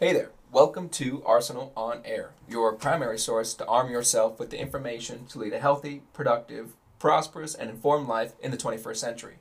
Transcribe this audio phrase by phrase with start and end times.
[0.00, 4.60] Hey there, welcome to Arsenal on Air, your primary source to arm yourself with the
[4.60, 9.34] information to lead a healthy, productive, prosperous, and informed life in the 21st century.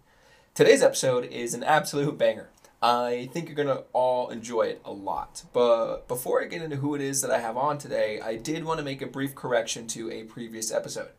[0.54, 2.52] Today's episode is an absolute banger.
[2.84, 5.44] I think you're going to all enjoy it a lot.
[5.54, 8.64] But before I get into who it is that I have on today, I did
[8.64, 11.10] want to make a brief correction to a previous episode.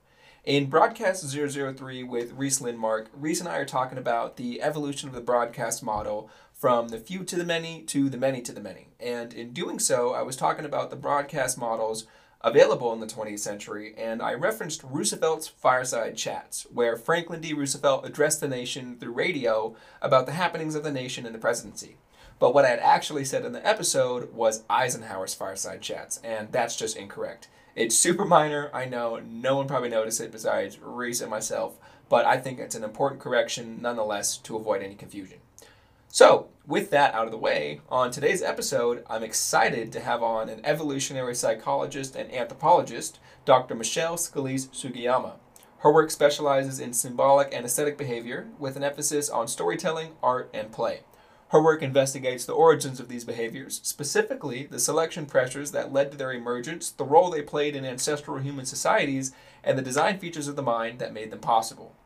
[0.45, 5.15] In Broadcast 003 with Reese Lindmark, Reese and I are talking about the evolution of
[5.15, 6.29] the broadcast model
[6.65, 8.89] from the few to the many to the many to the many.
[8.99, 12.07] And in doing so, I was talking about the broadcast models
[12.41, 17.53] available in the 20th century, and I referenced Roosevelt's fireside chats, where Franklin D.
[17.53, 21.99] Roosevelt addressed the nation through radio about the happenings of the nation and the presidency.
[22.39, 26.77] But what I had actually said in the episode was Eisenhower's fireside chats, and that's
[26.77, 27.49] just incorrect.
[27.77, 31.75] It's super minor, I know, no one probably noticed it besides Reese and myself,
[32.09, 35.41] but I think it's an important correction nonetheless to avoid any confusion.
[36.15, 40.49] So, with that out of the way, on today's episode, I'm excited to have on
[40.49, 43.75] an evolutionary psychologist and anthropologist, Dr.
[43.75, 45.33] Michelle Scalise Sugiyama.
[45.79, 50.71] Her work specializes in symbolic and aesthetic behavior with an emphasis on storytelling, art, and
[50.71, 51.01] play.
[51.49, 56.17] Her work investigates the origins of these behaviors, specifically the selection pressures that led to
[56.17, 59.33] their emergence, the role they played in ancestral human societies,
[59.65, 61.97] and the design features of the mind that made them possible.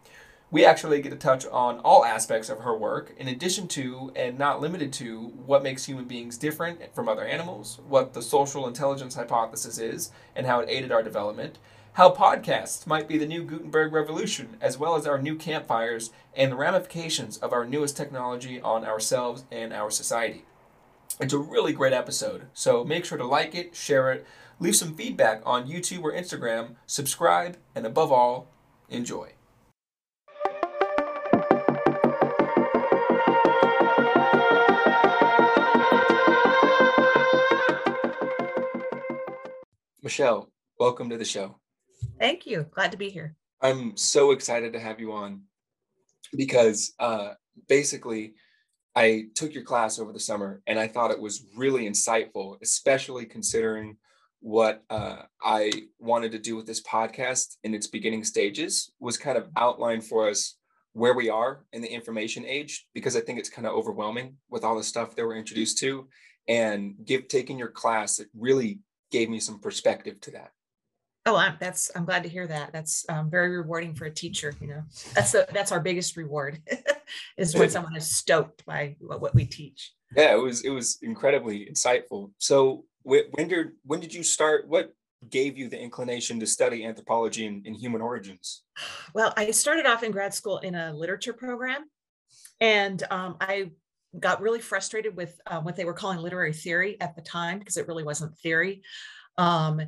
[0.51, 4.39] We actually get to touch on all aspects of her work, in addition to, and
[4.39, 9.15] not limited to, what makes human beings different from other animals, what the social intelligence
[9.15, 11.59] hypothesis is, and how it aided our development,
[11.93, 16.53] how podcasts might be the new Gutenberg revolution, as well as our new campfires and
[16.53, 20.47] the ramifications of our newest technology on ourselves and our society.
[21.21, 24.27] It's a really great episode, so make sure to like it, share it,
[24.61, 28.49] leave some feedback on YouTube or Instagram, subscribe, and above all,
[28.89, 29.33] enjoy.
[40.09, 41.61] Michelle, welcome to the show.
[42.19, 42.65] Thank you.
[42.71, 43.37] Glad to be here.
[43.61, 45.43] I'm so excited to have you on
[46.35, 47.33] because uh,
[47.69, 48.33] basically,
[48.97, 53.27] I took your class over the summer and I thought it was really insightful, especially
[53.27, 53.99] considering
[54.41, 59.37] what uh, I wanted to do with this podcast in its beginning stages was kind
[59.37, 60.57] of outline for us
[60.95, 64.65] where we are in the information age because I think it's kind of overwhelming with
[64.65, 66.09] all the stuff that we're introduced to
[66.49, 68.81] and give taking your class it really
[69.11, 70.51] gave me some perspective to that.
[71.27, 72.73] Oh, I'm, that's I'm glad to hear that.
[72.73, 74.55] That's um, very rewarding for a teacher.
[74.61, 74.83] You know,
[75.15, 76.61] that's the that's our biggest reward
[77.37, 79.93] is when someone is stoked by what, what we teach.
[80.17, 82.31] Yeah, it was it was incredibly insightful.
[82.39, 84.69] So when did when did you start?
[84.69, 84.95] What
[85.29, 88.63] gave you the inclination to study anthropology and, and human origins?
[89.15, 91.85] Well, I started off in grad school in a literature program,
[92.61, 93.73] and um, I
[94.19, 97.77] got really frustrated with uh, what they were calling literary theory at the time because
[97.77, 98.83] it really wasn't theory.
[99.37, 99.81] Um,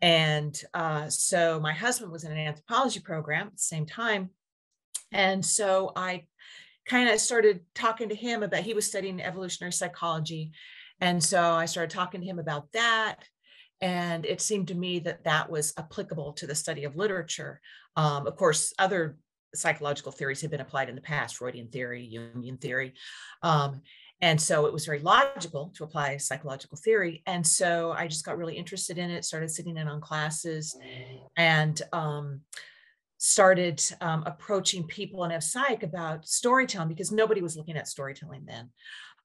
[0.00, 4.30] and uh, so my husband was in an anthropology program at the same time.
[5.12, 6.26] And so I
[6.86, 10.52] kind of started talking to him about, he was studying evolutionary psychology.
[11.00, 13.24] And so I started talking to him about that.
[13.80, 17.60] And it seemed to me that that was applicable to the study of literature.
[17.96, 19.16] Um, of course, other
[19.54, 22.94] psychological theories had been applied in the past, Freudian theory, Jungian theory.
[23.42, 23.82] Um,
[24.20, 27.22] and so it was very logical to apply psychological theory.
[27.26, 30.76] And so I just got really interested in it, started sitting in on classes
[31.36, 32.40] and um,
[33.18, 38.70] started um, approaching people in psych about storytelling because nobody was looking at storytelling then.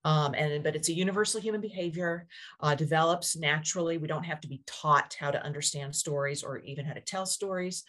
[0.06, 2.28] Um, and but it's a universal human behavior
[2.60, 6.84] uh, develops naturally we don't have to be taught how to understand stories or even
[6.84, 7.86] how to tell stories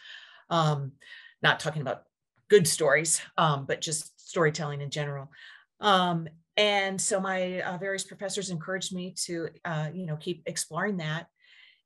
[0.49, 0.93] um,
[1.41, 2.03] not talking about
[2.49, 5.31] good stories um, but just storytelling in general.
[5.79, 10.97] Um, and so my uh, various professors encouraged me to uh, you know keep exploring
[10.97, 11.27] that.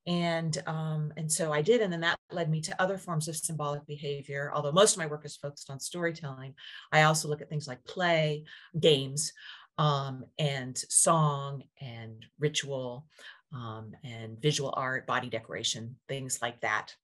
[0.08, 3.36] And um, and so i did and then that led me to other forms of
[3.36, 4.52] symbolic behavior.
[4.54, 6.54] Although most of my work is focused on storytelling
[6.92, 8.44] i also look at things like play
[8.80, 9.34] games
[9.78, 13.06] um, and song and ritual
[13.54, 16.96] um, and visual art body decoration things like that.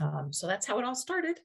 [0.00, 1.40] Um, so that's how it all started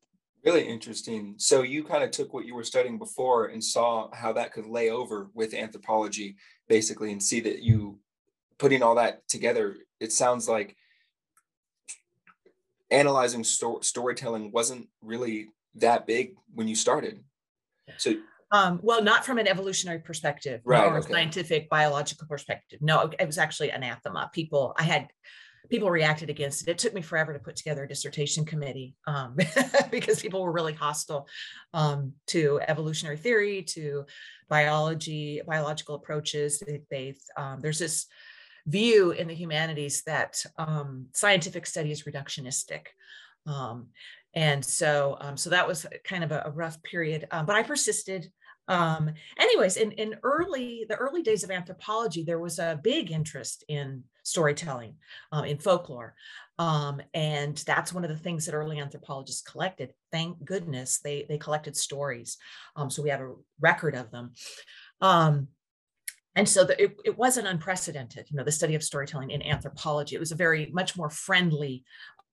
[0.48, 1.36] Really interesting.
[1.38, 4.66] So you kind of took what you were studying before and saw how that could
[4.66, 6.38] lay over with anthropology,
[6.70, 8.00] basically, and see that you
[8.58, 9.76] putting all that together.
[10.00, 10.78] It sounds like
[12.90, 17.22] analyzing sto- storytelling wasn't really that big when you started.
[17.98, 18.14] So
[18.52, 21.10] um, well, not from an evolutionary perspective right, or okay.
[21.10, 22.80] a scientific biological perspective.
[22.82, 24.30] No, it was actually anathema.
[24.34, 25.10] People, I had
[25.70, 26.72] people reacted against it.
[26.72, 29.36] It took me forever to put together a dissertation committee um,
[29.92, 31.28] because people were really hostile
[31.74, 34.06] um, to evolutionary theory, to
[34.50, 36.60] biology, biological approaches.
[36.60, 38.06] They, they um, there's this
[38.66, 42.88] view in the humanities that um, scientific study is reductionistic.
[43.46, 43.88] Um,
[44.34, 48.32] and so, um, so that was kind of a, a rough period, but I persisted.
[48.68, 53.64] Um, anyways, in, in early, the early days of anthropology, there was a big interest
[53.68, 54.96] in storytelling,
[55.32, 56.16] uh, in folklore.
[56.60, 59.94] Um, and that's one of the things that early anthropologists collected.
[60.12, 62.38] Thank goodness they, they collected stories.
[62.76, 64.32] Um, so we have a record of them.
[65.02, 65.48] Um,
[66.36, 70.16] and so the, it, it wasn't unprecedented, you know, the study of storytelling in anthropology.
[70.16, 71.84] It was a very much more friendly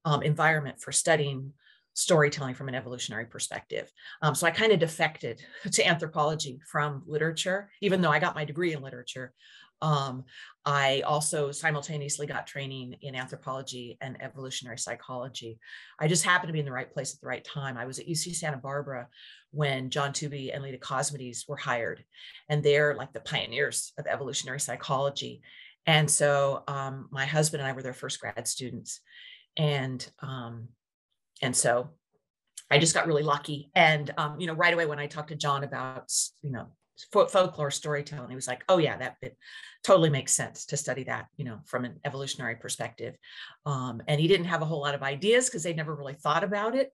[0.04, 1.52] um, environment for studying
[1.94, 3.90] storytelling from an evolutionary perspective.
[4.20, 5.40] Um, so I kind of defected
[5.72, 9.32] to anthropology from literature, even though I got my degree in literature.
[9.82, 10.24] Um,
[10.64, 15.58] I also simultaneously got training in anthropology and evolutionary psychology.
[15.98, 17.76] I just happened to be in the right place at the right time.
[17.76, 19.08] I was at UC Santa Barbara
[19.50, 22.02] when John Tooby and Leda Cosmides were hired,
[22.48, 25.42] and they're like the pioneers of evolutionary psychology.
[25.86, 29.00] And so um, my husband and I were their first grad students,
[29.58, 30.68] and um,
[31.44, 31.90] and so
[32.70, 33.70] I just got really lucky.
[33.74, 36.10] And um, you know, right away when I talked to John about
[36.42, 36.68] you know
[37.12, 39.36] folklore storytelling, he was like, "Oh yeah, that it
[39.82, 43.14] totally makes sense to study that, you know, from an evolutionary perspective."
[43.66, 46.44] Um, and he didn't have a whole lot of ideas because they never really thought
[46.44, 46.90] about it,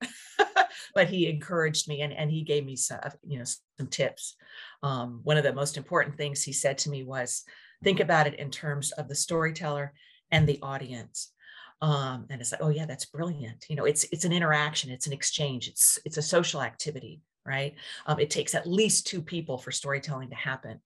[0.95, 3.45] but he encouraged me and and he gave me some you know
[3.79, 4.35] some tips.
[4.83, 7.45] Um, one of the most important things he said to me was,
[7.85, 9.93] "Think about it in terms of the storyteller
[10.33, 11.33] and the audience."
[11.83, 13.67] Um, and it's like oh yeah that's brilliant.
[13.69, 17.75] You know it's it's an interaction it's an exchange it's it's a social activity right?
[18.07, 20.79] Um, it takes at least two people for storytelling to happen.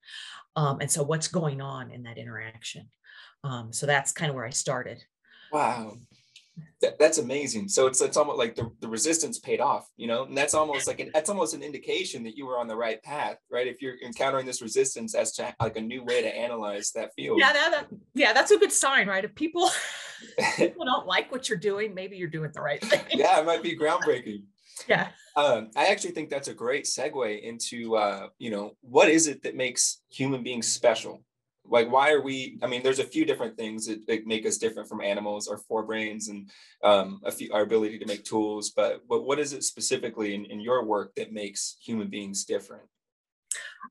[0.55, 2.89] Um, and so what's going on in that interaction?
[3.43, 5.05] Um, so that's kind of where i started.
[5.53, 5.97] Wow
[6.81, 7.69] that, that's amazing.
[7.69, 10.87] So it's it's almost like the, the resistance paid off, you know, and that's almost
[10.87, 13.67] like an, that's almost an indication that you were on the right path, right?
[13.67, 17.39] If you're encountering this resistance as to like a new way to analyze that field.
[17.41, 19.25] Yeah, that, that yeah, that's a good sign, right?
[19.25, 19.71] If people
[20.57, 23.01] people don't like what you're doing, maybe you're doing the right thing.
[23.11, 24.43] yeah, it might be groundbreaking.
[24.89, 25.07] Yeah.
[25.37, 29.45] Um, I actually think that's a great segue into uh, you know, what is it
[29.45, 31.23] that makes human beings special?
[31.67, 34.59] Like why are we i mean there's a few different things that, that make us
[34.59, 36.51] different from animals our forebrains and
[36.83, 40.45] um, a few our ability to make tools but but what is it specifically in,
[40.47, 42.83] in your work that makes human beings different?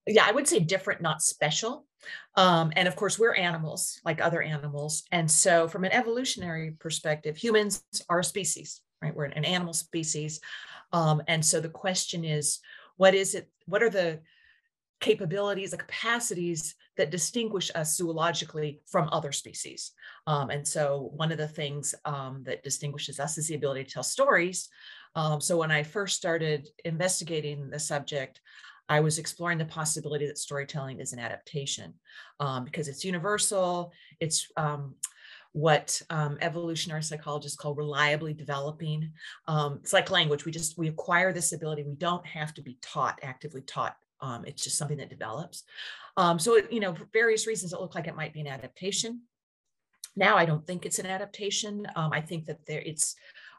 [0.08, 1.86] Yeah i would say different not special.
[2.36, 5.04] Um, and of course we're animals like other animals.
[5.14, 9.16] And so from an evolutionary perspective humans are a species right?
[9.16, 10.40] We're an animal species.
[10.94, 12.60] Um, and so the question is
[12.96, 14.20] what is it what are the
[15.00, 19.92] capabilities the capacities that distinguish us zoologically from other species.
[20.28, 23.90] Um, and so one of the things um, that distinguishes us is the ability to
[23.90, 24.70] tell stories.
[25.16, 28.42] Um, so when I first started investigating the subject,
[28.90, 31.94] I was exploring the possibility that storytelling is an adaptation
[32.40, 33.94] um, because it's universal.
[34.20, 34.96] It's um,
[35.54, 39.12] what um, evolutionary psychologists call reliably developing.
[39.48, 40.46] Um, it's like language.
[40.46, 41.84] We just we acquire this ability.
[41.84, 43.96] We don't have to be taught, actively taught.
[44.24, 45.64] Um, it's just something that develops.
[46.16, 49.22] Um, so, you know, for various reasons, it looked like it might be an adaptation.
[50.16, 51.88] Now, I don't think it's an adaptation.
[51.96, 53.16] Um, I think that there it's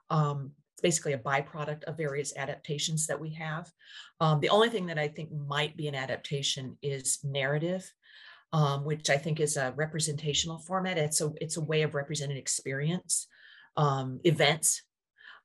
[0.08, 0.52] um,
[0.82, 3.70] basically a byproduct of various adaptations that we have.
[4.20, 7.84] Um, the only thing that I think might be an adaptation is narrative.
[8.52, 10.96] Um, which I think is a representational format.
[10.96, 13.26] It's a it's a way of representing experience,
[13.76, 14.82] events,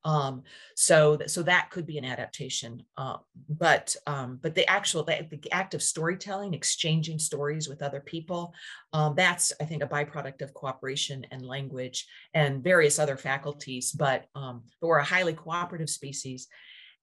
[0.06, 0.44] um,
[0.76, 2.84] so, so that could be an adaptation.
[2.96, 3.18] Uh,
[3.50, 8.54] but um, but the actual the, the, act of storytelling, exchanging stories with other people,
[8.94, 13.92] um, that's I think a byproduct of cooperation and language and various other faculties.
[13.92, 16.48] But um, but we're a highly cooperative species,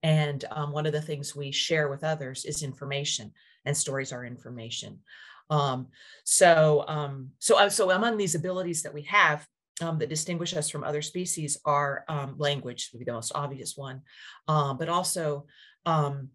[0.02, 3.32] and um, one of the things we share with others is information,
[3.66, 5.00] and stories are information.
[5.50, 5.88] Um,
[6.24, 9.46] so um, so uh, so among these abilities that we have,
[9.80, 13.76] um, that distinguish us from other species are um, language, would be the most obvious
[13.76, 14.02] one,
[14.48, 15.46] um, but also
[15.84, 16.30] um,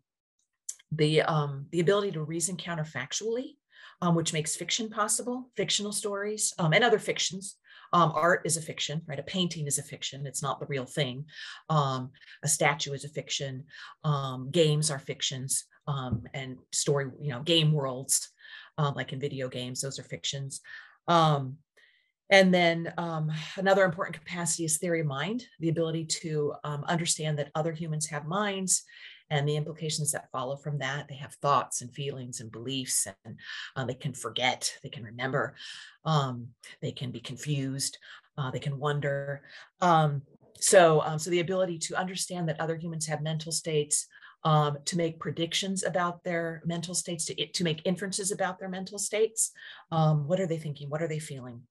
[0.91, 3.55] the um, the ability to reason counterfactually,
[4.01, 7.57] um, which makes fiction possible, fictional stories and other fictions.
[7.93, 9.19] art is a fiction, right?
[9.19, 11.25] A painting is a fiction; it's not the real thing.
[11.69, 12.07] a
[12.45, 13.65] statue is a fiction.
[14.51, 18.29] games are fictions, and story, you know, game worlds,
[18.77, 20.61] like in video games, those are fictions.
[21.07, 21.57] Um,
[22.31, 27.37] and then um, another important capacity is theory of mind, the ability to um, understand
[27.37, 28.83] that other humans have minds
[29.29, 31.07] and the implications that follow from that.
[31.07, 33.37] They have thoughts and feelings and beliefs, and
[33.75, 35.55] uh, they can forget, they can remember,
[36.05, 36.47] um,
[36.81, 37.97] they can be confused,
[38.37, 39.41] uh, they can wonder.
[39.81, 40.21] Um,
[40.57, 44.07] so, um, so the ability to understand that other humans have mental states,
[44.43, 48.97] um, to make predictions about their mental states, to, to make inferences about their mental
[48.97, 49.51] states.
[49.91, 50.89] Um, what are they thinking?
[50.89, 51.61] What are they feeling?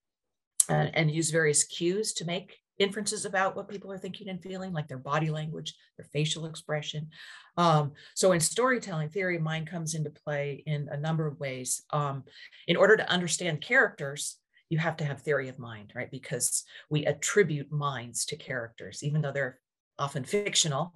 [0.71, 4.73] Uh, and use various cues to make inferences about what people are thinking and feeling,
[4.73, 7.09] like their body language, their facial expression.
[7.57, 11.83] Um, so in storytelling, theory mind comes into play in a number of ways.
[11.91, 12.25] Um,
[12.69, 14.39] in order to understand characters,
[14.71, 16.11] you have to have theory of mind, right?
[16.11, 19.59] Because we attribute minds to characters, even though they're
[19.99, 20.95] often fictional.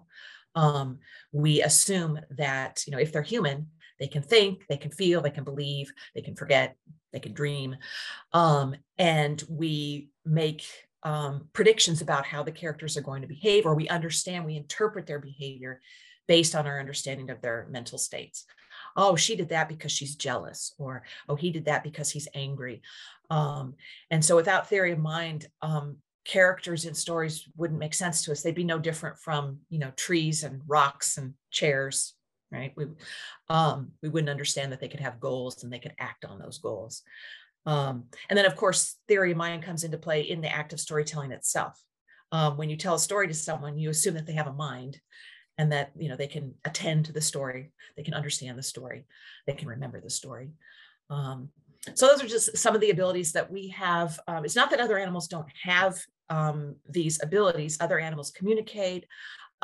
[0.54, 1.00] Um,
[1.32, 3.66] we assume that, you know, if they're human,
[3.98, 6.76] they can think, they can feel, they can believe, they can forget,
[7.12, 7.76] they can dream.
[8.32, 10.64] Um, and we make
[11.02, 15.06] um, predictions about how the characters are going to behave, or we understand, we interpret
[15.06, 15.80] their behavior
[16.26, 18.46] based on our understanding of their mental states.
[18.96, 22.82] Oh, she did that because she's jealous, or oh, he did that because he's angry.
[23.30, 23.74] Um,
[24.10, 28.42] and so, without theory of mind, um, characters in stories wouldn't make sense to us.
[28.42, 32.14] They'd be no different from you know trees and rocks and chairs,
[32.54, 32.72] right?
[32.76, 32.86] We
[33.48, 36.58] um, we wouldn't understand that they could have goals and they could act on those
[36.58, 37.02] goals.
[37.66, 40.80] Um, and then, of course, theory of mind comes into play in the act of
[40.80, 41.80] storytelling itself.
[42.30, 45.00] Um, when you tell a story to someone, you assume that they have a mind
[45.56, 49.06] and that you know they can attend to the story, they can understand the story,
[49.46, 50.50] they can remember the story.
[51.10, 51.50] Um,
[51.94, 54.18] so those are just some of the abilities that we have.
[54.26, 57.76] Um, it's not that other animals don't have um, these abilities.
[57.80, 59.06] Other animals communicate.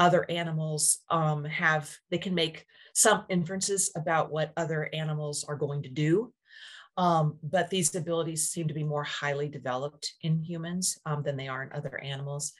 [0.00, 5.84] Other animals um, have they can make some inferences about what other animals are going
[5.84, 6.32] to do
[7.00, 11.48] um, but these abilities seem to be more highly developed in humans um, than they
[11.48, 12.52] are in other animals.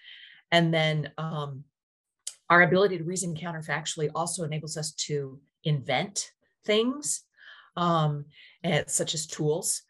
[0.50, 1.64] And then um,
[2.48, 6.30] our ability to reason counterfactually also enables us to invent
[6.64, 7.22] things,
[7.76, 8.24] um,
[8.86, 9.82] such as tools.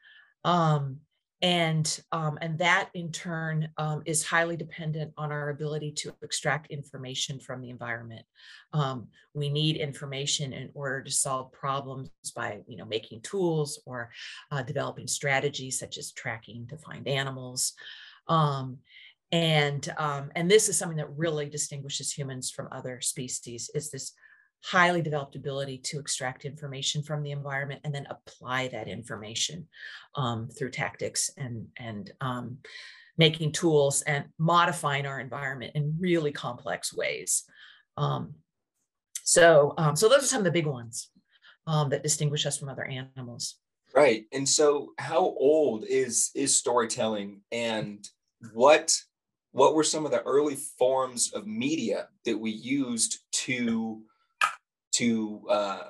[0.44, 0.98] Um,
[1.42, 6.70] and um, and that in turn um, is highly dependent on our ability to extract
[6.70, 8.26] information from the environment.
[8.74, 14.10] Um, we need information in order to solve problems by you know making tools or
[14.50, 17.72] uh, developing strategies such as tracking to find animals.
[18.28, 18.78] Um,
[19.32, 24.12] and um, and this is something that really distinguishes humans from other species is this
[24.62, 29.66] highly developed ability to extract information from the environment and then apply that information
[30.14, 32.58] um, through tactics and and um,
[33.16, 37.44] making tools and modifying our environment in really complex ways.
[37.96, 38.34] Um,
[39.24, 41.10] so um, so those are some of the big ones
[41.66, 43.56] um, that distinguish us from other animals.
[43.94, 44.26] Right.
[44.32, 48.06] And so how old is is storytelling and
[48.52, 48.96] what
[49.52, 54.02] what were some of the early forms of media that we used to
[55.00, 55.82] to uh,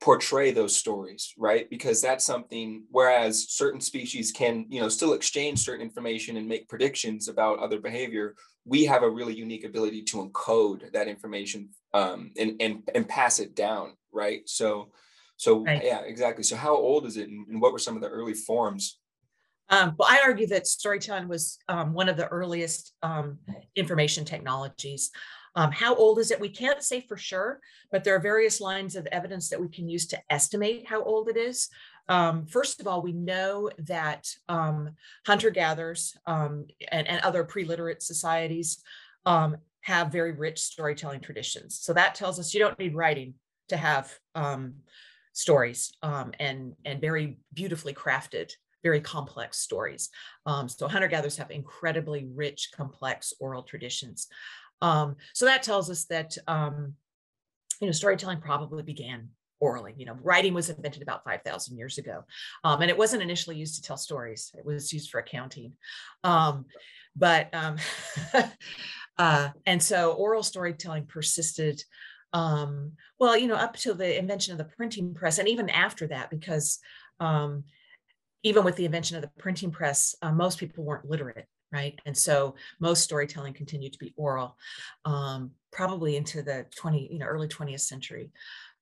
[0.00, 5.58] portray those stories right because that's something whereas certain species can you know still exchange
[5.58, 8.34] certain information and make predictions about other behavior
[8.66, 13.40] we have a really unique ability to encode that information um, and, and and pass
[13.40, 14.90] it down right so
[15.38, 15.82] so right.
[15.82, 18.34] yeah exactly so how old is it and, and what were some of the early
[18.34, 18.98] forms
[19.68, 23.38] um, well, I argue that storytelling was um, one of the earliest um,
[23.74, 25.10] information technologies.
[25.56, 26.38] Um, how old is it?
[26.38, 27.60] We can't say for sure,
[27.90, 31.28] but there are various lines of evidence that we can use to estimate how old
[31.28, 31.70] it is.
[32.08, 34.90] Um, first of all, we know that um,
[35.26, 38.82] hunter gatherers um, and, and, other pre literate societies
[39.24, 41.78] um, have very rich storytelling traditions.
[41.80, 43.34] So that tells us you don't need writing
[43.70, 44.74] to have um,
[45.32, 48.52] stories and, and very beautifully crafted
[48.86, 50.10] very complex stories.
[50.44, 54.28] Um, so hunter gatherers have incredibly rich, complex oral traditions.
[54.82, 56.94] Um, so that tells us that um,
[57.80, 59.30] you know storytelling probably began
[59.60, 59.94] orally.
[59.96, 62.24] You know, writing was invented about 5,000 years ago.
[62.64, 64.52] Um, and it wasn't initially used to tell stories.
[64.56, 65.72] It was used for accounting.
[66.24, 66.66] Um,
[67.14, 67.76] but, um,
[69.18, 71.82] uh, and so oral storytelling persisted,
[72.32, 76.06] um, well, you know, up to the invention of the printing press and even after
[76.08, 76.78] that, because
[77.20, 77.64] um,
[78.42, 82.00] even with the invention of the printing press, uh, most people weren't literate right?
[82.06, 84.56] And so most storytelling continued to be oral,
[85.04, 88.30] um, probably into the 20, you know, early 20th century.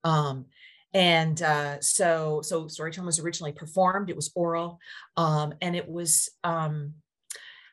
[0.04, 0.46] Um,
[0.92, 4.10] and uh, so, so storytelling was originally performed.
[4.10, 4.78] It was oral,
[5.16, 6.94] um, and it was, um,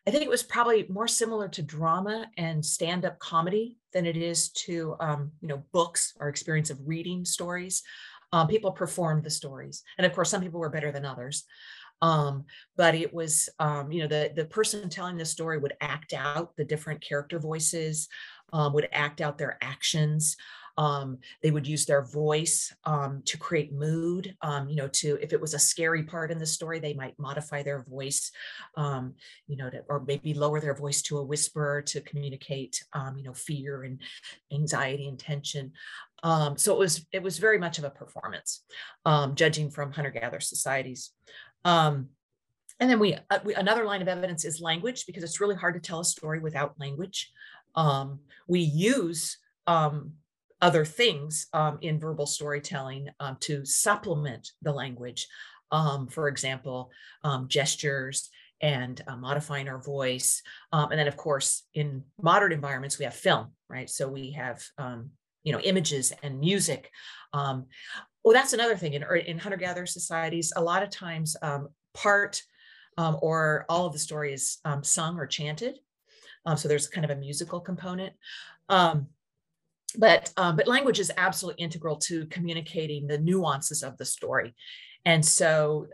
[0.07, 4.49] I think, it was probably more similar to drama and stand-up comedy than it is
[4.65, 7.83] to, um, you know, books or experience of reading stories.
[8.33, 11.45] Um, people performed the stories, and of course, some people were better than others.
[12.01, 12.45] Um,
[12.77, 16.55] but it was, um, you know, the, the person telling the story would act out
[16.55, 18.07] the different character voices,
[18.53, 20.35] um, would act out their actions.
[20.77, 24.35] Um, they would use their voice um, to create mood.
[24.41, 27.19] Um, you know, to if it was a scary part in the story, they might
[27.19, 28.31] modify their voice,
[28.77, 29.13] um,
[29.47, 33.23] you know, to, or maybe lower their voice to a whisper to communicate, um, you
[33.23, 33.99] know, fear and
[34.51, 35.73] anxiety and tension.
[36.23, 38.63] Um, so it was it was very much of a performance,
[39.35, 41.11] judging from hunter gatherer societies.
[41.65, 42.09] Um,
[42.79, 45.75] and then we, uh, we, another line of evidence is language because it's really hard
[45.75, 47.31] to tell a story without language.
[47.75, 49.37] Um, we use
[49.67, 50.13] um,
[50.61, 55.27] other things um, in verbal storytelling um, to supplement the language.
[55.71, 56.91] Um, for example,
[57.47, 60.41] gestures and uh, modifying our voice.
[60.73, 63.89] and then, of course, in modern environments, we have film, right?
[63.89, 64.61] So we have
[65.43, 66.91] you know images and music
[67.33, 67.67] um,
[68.23, 72.41] well that's another thing in, in hunter-gatherer societies a lot of times um, part
[72.97, 75.79] um, or all of the story is um, sung or chanted.
[76.45, 78.13] Um, so there's kind of a musical component.
[78.69, 79.07] Um,
[79.97, 84.55] but but language is absolutely integral to communicating the nuances of the story.
[85.05, 85.87] And so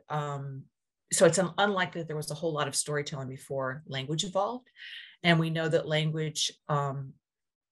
[1.12, 4.68] so it's unlikely that there was a whole lot of storytelling before language evolved.
[5.24, 7.14] And we know that language um,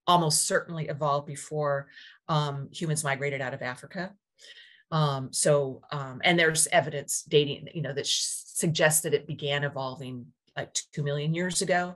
[0.07, 1.87] almost certainly evolved before
[2.27, 4.13] um, humans migrated out of Africa.
[4.91, 10.27] Um, so, um, and there's evidence dating, you know, that suggests that it began evolving
[10.55, 11.95] like two million years ago.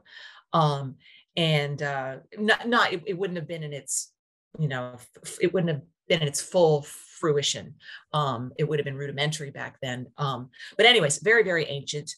[0.54, 0.96] Um,
[1.38, 4.12] and uh, not, not it, it, wouldn't have been in its,
[4.58, 4.98] you know,
[5.40, 7.76] it wouldn't have been in its full fruition.
[8.14, 10.08] Um, it would have been rudimentary back then.
[10.18, 12.12] Um, but anyways, very, very ancient.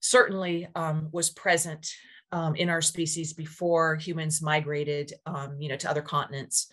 [0.00, 0.68] certainly
[1.12, 1.92] was present
[2.32, 6.70] um, in our species before humans migrated, um, you know, to other continents,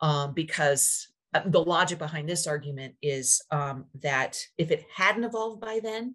[0.00, 1.08] um, because
[1.46, 6.14] the logic behind this argument is um, that if it hadn't evolved by then,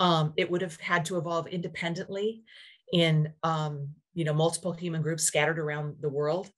[0.00, 2.44] um, it would have had to evolve independently
[2.92, 6.50] in, um, you know, multiple human groups scattered around the world,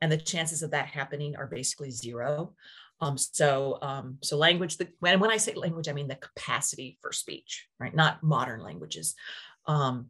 [0.00, 2.54] and the chances of that happening are basically zero.
[3.00, 4.78] Um, so, um, so language.
[4.78, 7.94] The, when when I say language, I mean the capacity for speech, right?
[7.94, 9.14] Not modern languages.
[9.66, 10.08] Um,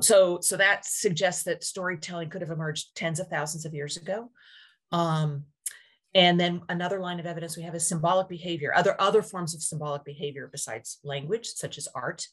[0.00, 4.30] so, so that suggests that storytelling could have emerged tens of thousands of years ago.
[4.90, 5.44] Um,
[6.14, 9.62] and then another line of evidence we have is symbolic behavior, other other forms of
[9.62, 12.26] symbolic behavior besides language, such as art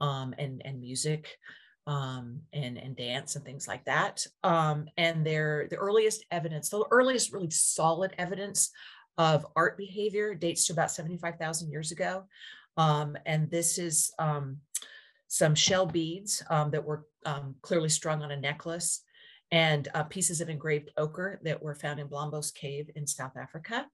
[0.00, 1.38] um, and and music
[1.86, 4.26] um, and and dance and things like that.
[4.42, 8.70] Um, and they're the earliest evidence, the earliest really solid evidence
[9.16, 12.24] of art behavior dates to about seventy five thousand years ago.
[12.76, 14.58] Um, and this is um,
[15.28, 17.06] some shell beads um, that were
[17.62, 19.02] clearly strung on a necklace,
[19.50, 23.86] and uh, pieces of engraved ochre that were found in Blombos Cave in South Africa.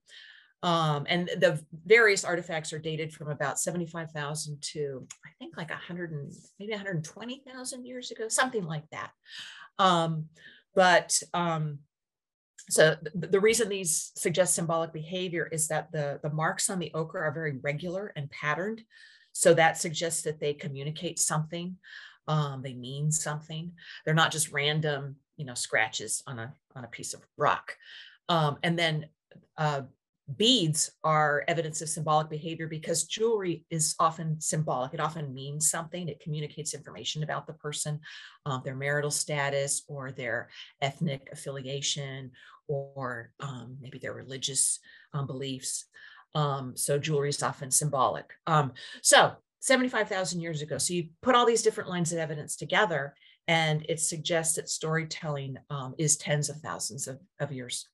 [0.63, 6.13] Um, and the various artifacts are dated from about 75,000 to I think like 100
[6.13, 9.11] and maybe 120,000 years ago, something like that.
[9.79, 10.27] Um,
[10.75, 11.79] but um,
[12.69, 16.93] so the, the reason these suggest symbolic behavior is that the, the marks on the
[16.95, 18.83] ochre are very regular and patterned.
[19.33, 21.77] So that suggests that they communicate something.
[22.29, 23.73] Um, they mean something.
[24.05, 27.75] They're not just random, you know, scratches on a on a piece of rock.
[28.29, 29.07] Um, and then
[29.57, 29.83] uh,
[30.37, 34.93] beads are evidence of symbolic behavior because jewelry is often symbolic.
[34.93, 36.09] It often means something.
[36.09, 38.01] It communicates information about the person,
[38.45, 40.51] um, their marital status, or their
[40.83, 42.33] ethnic affiliation,
[42.69, 44.79] or um, maybe their religious
[45.15, 45.87] um, beliefs.
[46.35, 48.31] Um, so jewelry is often symbolic.
[48.47, 48.73] Um,
[49.03, 50.79] so 75,000 years ago.
[50.79, 53.15] So you put all these different lines of evidence together,
[53.51, 57.89] and it suggests that storytelling um, is tens of thousands of, of years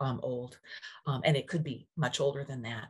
[0.00, 0.58] um, old,
[1.06, 2.86] um, and it could be much older than that.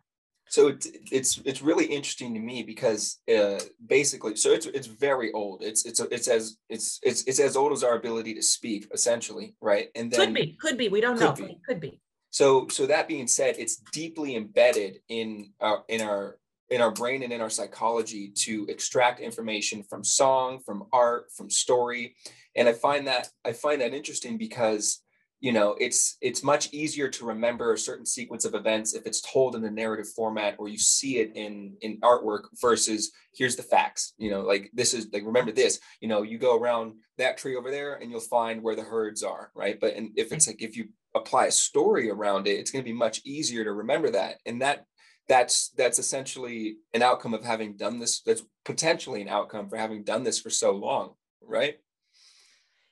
[0.49, 5.33] So it's it's it's really interesting to me because uh, basically, so it's it's very
[5.33, 5.63] old.
[5.63, 9.57] It's it's it's as it's it's it's as old as our ability to speak, essentially,
[9.61, 9.89] right?
[9.97, 10.89] And then could be, could be.
[10.89, 11.33] We don't know.
[11.33, 11.59] Be.
[11.67, 12.01] Could be.
[12.31, 16.39] So, so that being said, it's deeply embedded in our in our
[16.73, 21.51] in our brain and in our psychology to extract information from song, from art, from
[21.51, 22.17] story,
[22.57, 25.03] and I find that I find that interesting because
[25.41, 29.21] you know it's it's much easier to remember a certain sequence of events if it's
[29.21, 33.63] told in the narrative format or you see it in in artwork versus here's the
[33.63, 37.37] facts you know like this is like remember this you know you go around that
[37.37, 40.47] tree over there and you'll find where the herds are right but and if it's
[40.47, 43.73] like if you apply a story around it, it's going to be much easier to
[43.73, 44.37] remember that.
[44.47, 44.87] And that
[45.33, 48.21] that's that's essentially an outcome of having done this.
[48.21, 51.77] That's potentially an outcome for having done this for so long, right?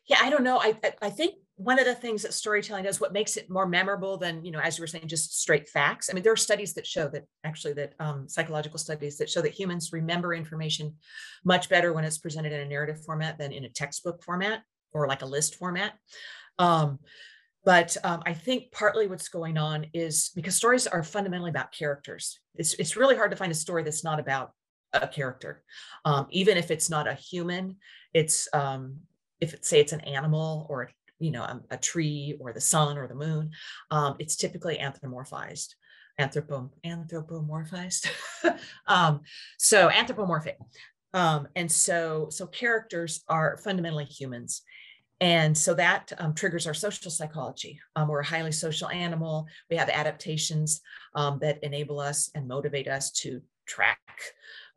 [0.07, 0.59] Yeah, I don't know.
[0.59, 4.17] I I think one of the things that storytelling does, what makes it more memorable
[4.17, 6.09] than you know, as you were saying, just straight facts.
[6.09, 9.43] I mean, there are studies that show that actually that um, psychological studies that show
[9.43, 10.95] that humans remember information
[11.45, 15.07] much better when it's presented in a narrative format than in a textbook format or
[15.07, 15.93] like a list format.
[16.59, 17.01] Um,
[17.65, 22.41] but um, I think partly what's going on is because stories are fundamentally about characters.
[22.55, 24.53] It's, it's really hard to find a story that's not about
[24.93, 25.63] a character.
[26.05, 27.77] Um, even if it's not a human,
[28.15, 28.97] it's um,
[29.41, 32.99] if it say it's an animal or you know a, a, tree or the sun
[32.99, 33.51] or the moon,
[33.91, 35.75] um, it's typically anthropomorphized.
[36.19, 38.09] anthropom anthropomorphized.
[38.87, 39.21] um,
[39.59, 40.59] so anthropomorphic.
[41.13, 44.63] Um, and so so characters are fundamentally humans.
[45.21, 47.79] And so that um, triggers our social psychology.
[47.95, 49.47] Um, we're a highly social animal.
[49.69, 50.81] We have adaptations
[51.15, 53.99] um, that enable us and motivate us to track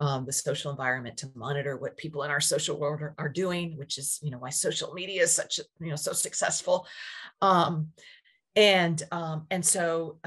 [0.01, 3.77] um, the social environment, to monitor what people in our social world are, are, doing,
[3.77, 6.85] which is, you know, why social media is such, you know, so successful.
[7.41, 7.89] Um,
[8.55, 10.19] and um, and so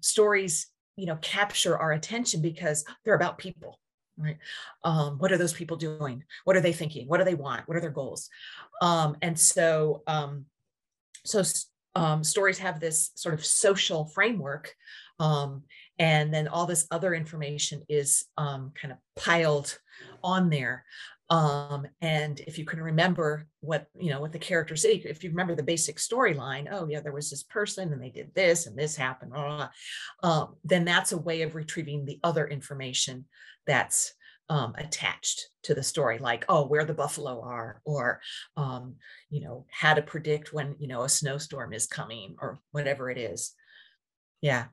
[0.00, 3.78] stories, you know, capture our attention because they're about people
[4.16, 4.38] right?
[4.82, 6.24] Um, what are those people doing?
[6.44, 7.08] What are they thinking?
[7.08, 7.68] What do they want?
[7.68, 8.28] What are their goals?
[8.80, 10.46] Um, and so um,
[11.24, 11.42] so
[11.94, 14.74] um, stories have this sort of social framework
[15.20, 15.62] um,
[15.98, 19.78] and then all this other information is um, kind of piled
[20.22, 20.84] on there.
[21.30, 25.54] Um, and if you can remember what you know what the characters if you remember
[25.54, 28.94] the basic storyline oh yeah there was this person and they did this and this
[28.94, 29.68] happened blah, blah,
[30.20, 33.24] blah, then that's a way of retrieving the other information
[33.66, 34.14] that's
[34.50, 38.20] um, attached to the story like oh where the buffalo are or
[38.56, 38.96] um,
[39.30, 43.18] you know how to predict when you know a snowstorm is coming or whatever it
[43.18, 43.54] is
[44.42, 44.64] yeah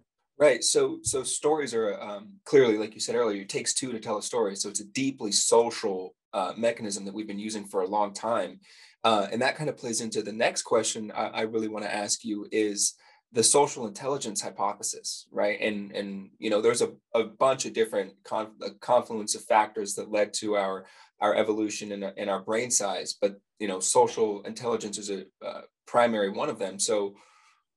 [0.41, 0.63] Right.
[0.63, 4.17] So so stories are um, clearly, like you said earlier, it takes two to tell
[4.17, 4.55] a story.
[4.55, 8.59] So it's a deeply social uh, mechanism that we've been using for a long time.
[9.03, 11.93] Uh, and that kind of plays into the next question I, I really want to
[11.93, 12.95] ask you is
[13.33, 15.59] the social intelligence hypothesis, right?
[15.61, 20.11] And and you know, there's a, a bunch of different con- confluence of factors that
[20.11, 20.85] led to our
[21.19, 25.61] our evolution and, and our brain size, but you know, social intelligence is a uh,
[25.85, 26.79] primary one of them.
[26.79, 27.15] So,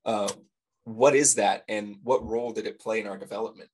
[0.03, 0.31] uh,
[0.83, 3.69] what is that, and what role did it play in our development?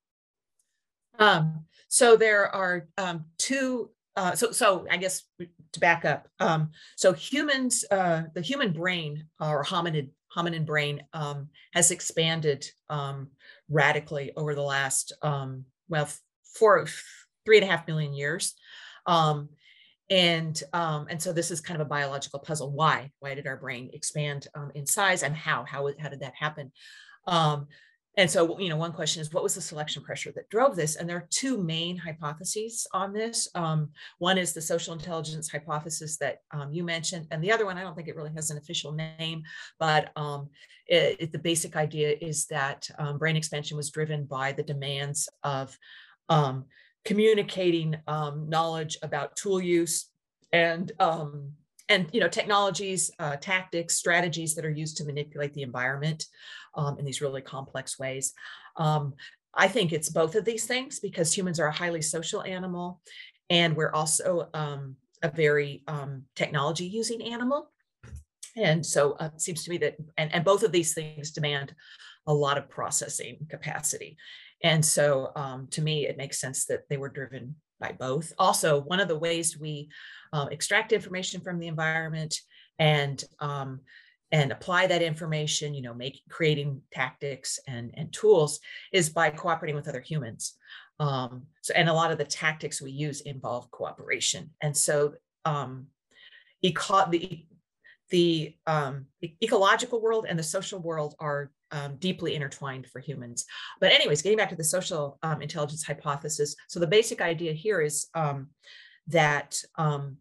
[1.20, 6.72] Um, so there are um, two uh, so so I guess to back up, um,
[6.98, 13.30] so humans, uh, the human brain or hominid hominin brain um, has expanded um,
[13.70, 16.08] radically over the last um, well
[16.56, 16.88] four
[17.46, 18.54] three and a half million years,
[19.06, 19.50] um,
[20.10, 22.72] and um, and so this is kind of a biological puzzle.
[22.72, 26.72] Why why did our brain expand in size and how how how did that happen?
[28.18, 30.98] And so, you know, one question is what was the selection pressure that drove this?
[30.98, 33.48] And there are two main hypotheses on this.
[33.56, 37.78] Um, one is the social intelligence hypothesis that um, you mentioned, and the other one,
[37.78, 39.44] I don't think it really has an official name,
[39.80, 40.50] but um,
[40.88, 45.30] it, it, the basic idea is that um, brain expansion was driven by the demands
[45.44, 45.78] of
[46.28, 46.66] um,
[47.06, 50.10] communicating um, knowledge about tool use
[50.52, 50.92] and
[51.90, 56.26] and you know technologies uh, tactics strategies that are used to manipulate the environment
[56.76, 58.34] um, in these really complex ways.
[58.78, 59.14] Um,
[59.54, 63.02] i think it's both of these things because humans are a highly social animal
[63.52, 67.70] and we're also um, a very um, technology using animal.
[68.56, 71.76] And so uh, it seems to me that and, and both of these things demand
[72.28, 74.18] a lot of processing capacity.
[74.64, 78.32] And so um, to me it makes sense that they were driven by both.
[78.38, 79.90] Also one of the ways we
[80.34, 82.40] um, extract information from the environment
[82.80, 83.82] and um,
[84.32, 88.60] and apply that information you know make creating tactics and and tools
[88.92, 90.56] is by cooperating with other humans
[91.00, 95.14] um, so and a lot of the tactics we use involve cooperation and so
[95.46, 95.88] um,
[96.62, 97.46] the
[98.12, 99.06] the um,
[99.42, 103.46] ecological world and the social world are um, deeply intertwined for humans.
[103.80, 106.56] But anyways, getting back to the social um, intelligence hypothesis.
[106.68, 108.50] So the basic idea here is um,
[109.08, 110.18] that um,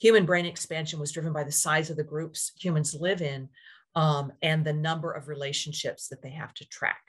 [0.00, 3.48] human brain expansion was driven by the size of the groups humans live in
[3.94, 7.02] um, and the number of relationships that they have to track.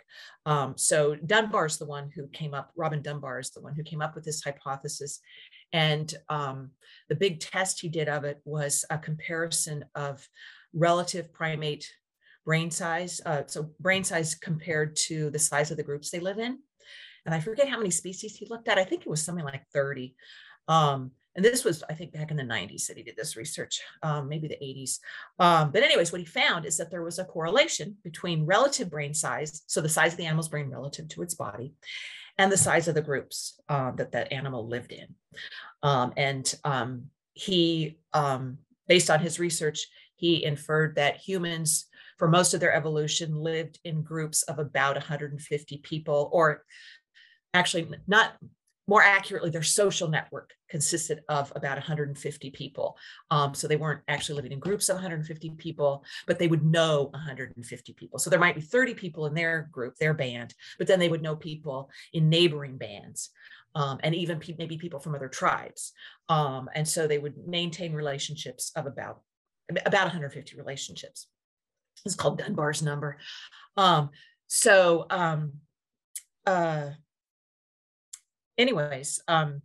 [0.45, 3.83] Um, so Dunbar is the one who came up, Robin Dunbar is the one who
[3.83, 5.19] came up with this hypothesis.
[5.73, 6.71] And um,
[7.07, 10.27] the big test he did of it was a comparison of
[10.73, 11.89] relative primate
[12.45, 13.21] brain size.
[13.25, 16.59] Uh, so brain size compared to the size of the groups they live in.
[17.25, 18.79] And I forget how many species he looked at.
[18.79, 20.15] I think it was something like 30.
[20.67, 23.81] Um, and this was, I think, back in the 90s that he did this research,
[24.03, 24.99] um, maybe the 80s.
[25.39, 29.13] Um, but, anyways, what he found is that there was a correlation between relative brain
[29.13, 31.73] size, so the size of the animal's brain relative to its body,
[32.37, 35.07] and the size of the groups uh, that that animal lived in.
[35.83, 41.85] Um, and um, he, um, based on his research, he inferred that humans,
[42.17, 46.63] for most of their evolution, lived in groups of about 150 people, or
[47.53, 48.33] actually not
[48.91, 52.97] more accurately, their social network consisted of about 150 people.
[53.29, 57.07] Um, so they weren't actually living in groups of 150 people, but they would know
[57.13, 58.19] 150 people.
[58.19, 61.21] So there might be 30 people in their group, their band, but then they would
[61.21, 63.29] know people in neighboring bands.
[63.75, 65.93] Um, and even pe- maybe people from other tribes.
[66.27, 69.21] Um, and so they would maintain relationships of about
[69.85, 71.27] about 150 relationships.
[72.05, 73.19] It's called Dunbar's number.
[73.77, 74.09] Um,
[74.47, 75.53] so um,
[76.45, 76.89] uh
[78.57, 79.61] anyways um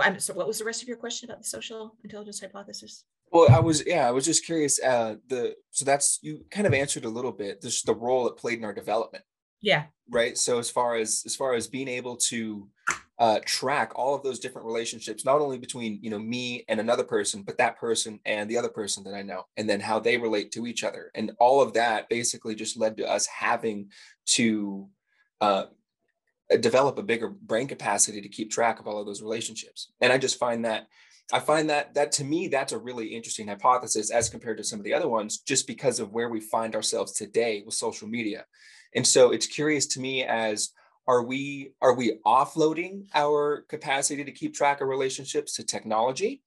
[0.00, 3.04] I'm, so what was the rest of your question about the social intelligence hypothesis?
[3.32, 6.72] Well i was yeah i was just curious uh the so that's you kind of
[6.72, 9.24] answered a little bit just the role it played in our development.
[9.60, 9.84] Yeah.
[10.08, 10.38] Right?
[10.38, 12.68] So as far as as far as being able to
[13.18, 17.02] uh, track all of those different relationships, not only between you know me and another
[17.02, 20.16] person, but that person and the other person that I know, and then how they
[20.16, 23.90] relate to each other, and all of that basically just led to us having
[24.26, 24.88] to
[25.40, 25.64] uh,
[26.52, 29.90] Uh, develop a bigger brain capacity to keep track of all of those relationships.
[30.00, 30.86] And I just find that
[31.32, 34.78] I find that that to me that's a really interesting hypothesis as compared to some
[34.78, 38.46] of the other ones, just because of where we find ourselves today with social media.
[38.94, 40.70] And so it's curious to me as
[41.06, 46.42] are we are we offloading our capacity to keep track of relationships to technology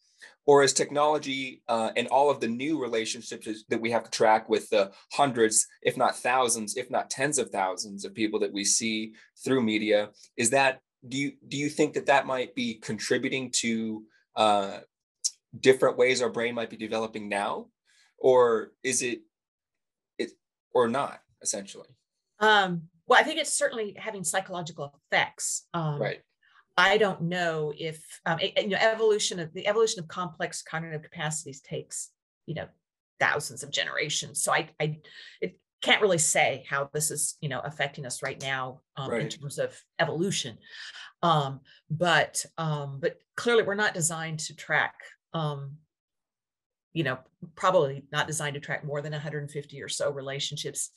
[0.46, 4.50] or is technology uh, and all of the new relationships that we have to track
[4.50, 8.64] with the hundreds if not thousands if not tens of thousands of people that we
[8.64, 13.52] see through media is that do you do you think that that might be contributing
[13.52, 14.04] to
[14.36, 14.78] uh,
[15.60, 17.68] different ways our brain might be developing now
[18.18, 19.22] or is it
[20.18, 20.32] it
[20.74, 21.90] or not essentially
[22.40, 25.68] um well, I think it's certainly having psychological effects.
[25.74, 26.22] Um, right.
[26.78, 31.62] I don't know if um, you know evolution of the evolution of complex cognitive capacities
[31.62, 32.10] takes
[32.46, 32.68] you know
[33.20, 34.42] thousands of generations.
[34.44, 35.00] So I I
[35.42, 39.22] it can't really say how this is you know affecting us right now um, right.
[39.22, 40.58] in terms of evolution.
[41.24, 44.96] Um, but um, but clearly we're not designed to track
[45.34, 45.78] um,
[46.94, 47.20] you know
[47.56, 50.92] probably not designed to track more than 150 or so relationships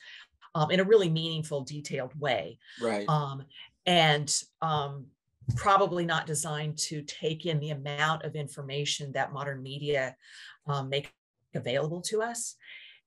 [0.55, 2.59] um, in a really meaningful, detailed way.
[2.81, 3.09] Right.
[3.09, 3.45] Um,
[3.87, 5.07] and um,
[5.57, 10.17] probably not designed to take in the amount of information that modern media
[10.67, 11.13] um, make
[11.55, 12.57] available to us.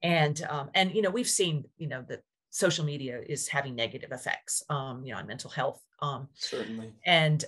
[0.04, 4.12] And um, and you know we've seen you know that social media is having negative
[4.12, 5.82] effects um, you know on mental health.
[6.36, 6.93] Certainly.
[7.06, 7.43] And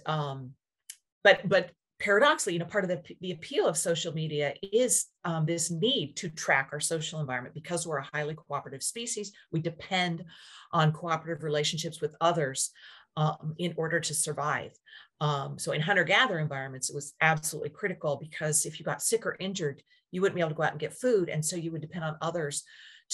[1.23, 5.45] but but paradoxically, you know, part of the, the appeal of social media is um,
[5.45, 9.33] this need to track our social environment because we're a highly cooperative species.
[9.51, 10.23] We depend
[10.71, 12.71] on cooperative relationships with others
[13.19, 14.71] um, in order to survive.
[15.19, 19.35] Um, so in hunter-gatherer environments, it was absolutely critical because if you got sick or
[19.39, 21.27] injured, you wouldn't be able to go out and get food.
[21.27, 22.63] And so you would depend on others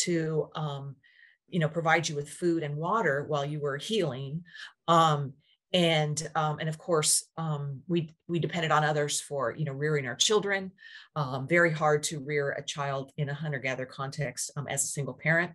[0.06, 0.96] to, um,
[1.48, 4.44] you know, provide you with food and water while you were healing.
[4.88, 5.34] Um,
[5.76, 10.08] and um, and of course um, we we depended on others for you know rearing
[10.08, 10.72] our children
[11.18, 14.88] um, very hard to rear a child in a hunter gatherer context um, as a
[14.88, 15.52] single parent.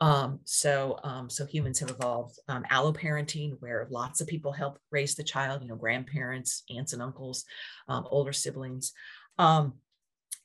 [0.00, 5.14] Um, so um, so humans have evolved um, alloparenting where lots of people help raise
[5.14, 7.44] the child you know grandparents aunts and uncles
[7.86, 8.94] older siblings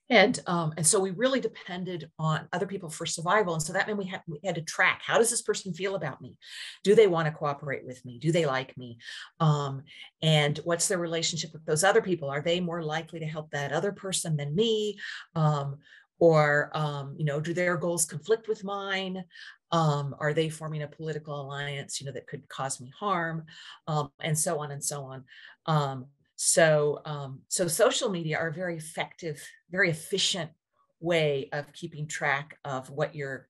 [0.09, 3.87] and um, and so we really depended on other people for survival and so that
[3.87, 6.37] meant we had we had to track how does this person feel about me?
[6.83, 8.19] Do they want to cooperate with me?
[8.19, 8.97] Do they like me?
[9.39, 9.83] Um,
[10.21, 12.29] and what's their relationship with those other people?
[12.29, 14.99] Are they more likely to help that other person than me?
[15.35, 15.77] Um,
[16.17, 19.23] or um, you know do their goals conflict with mine?
[19.71, 23.45] Um, are they forming a political alliance you know that could cause me harm?
[23.87, 28.77] Um, and so on and so on so, um, so social media are a very
[28.77, 30.51] effective, very efficient
[30.99, 33.47] way of keeping track of what your,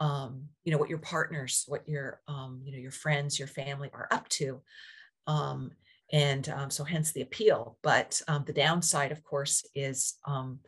[0.00, 3.90] um, you know, what your partners, what your, um, you know, your friends, your family
[3.92, 4.60] are up to.
[5.26, 5.70] Um,
[6.12, 7.78] and um, so hence the appeal.
[7.82, 10.60] But um, the downside, of course, is um,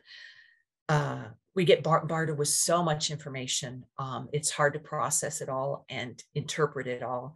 [0.89, 1.25] uh,
[1.55, 3.83] we get bar- bartered with so much information.
[3.97, 7.35] Um, it's hard to process it all and interpret it all.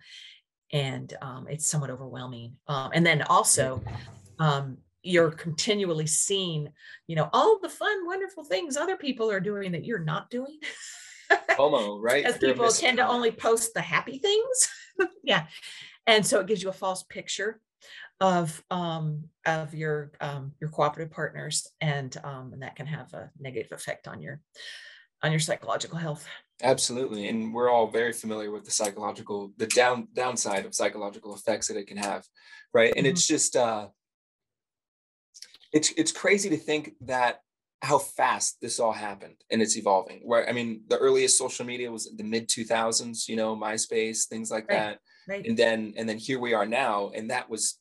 [0.71, 2.55] And um, it's somewhat overwhelming.
[2.67, 3.81] Um, and then also,
[4.41, 6.67] um, you're continually seeing,
[7.07, 10.59] you know, all the fun, wonderful things other people are doing that you're not doing.
[11.51, 12.25] FOMO, right?
[12.25, 14.69] As people tend to only post the happy things.
[15.23, 15.45] yeah.
[16.07, 17.61] And so it gives you a false picture
[18.19, 23.31] of um, of your um, your cooperative partners, and um, and that can have a
[23.39, 24.41] negative effect on your
[25.23, 26.27] on your psychological health.
[26.63, 31.67] Absolutely, and we're all very familiar with the psychological the down downside of psychological effects
[31.67, 32.25] that it can have,
[32.73, 32.93] right?
[32.95, 33.13] And mm-hmm.
[33.13, 33.87] it's just uh,
[35.71, 37.41] it's it's crazy to think that
[37.81, 40.21] how fast this all happened and it's evolving.
[40.23, 44.51] Where I mean, the earliest social media was the mid 2000s, you know, MySpace, things
[44.51, 44.99] like right, that.
[45.27, 45.45] Right.
[45.45, 47.79] And then and then here we are now, and that was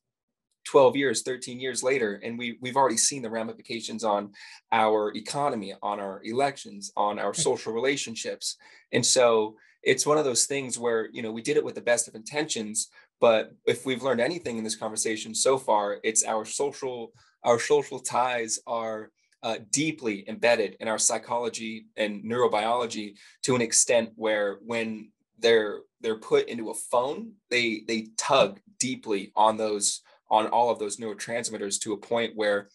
[0.66, 4.31] 12 years 13 years later and we we've already seen the ramifications on
[4.72, 7.40] our economy on our elections on our hmm.
[7.40, 8.57] social relationships
[8.92, 11.81] and so it's one of those things where you know we did it with the
[11.81, 12.90] best of intentions
[13.22, 17.11] but if we've learned anything in this conversation so far it's our social
[17.42, 19.11] our social ties are
[19.42, 26.18] uh, deeply embedded in our psychology and neurobiology to an extent where when they're they're
[26.18, 31.81] put into a phone they they tug deeply on those on all of those neurotransmitters
[31.81, 32.68] to a point where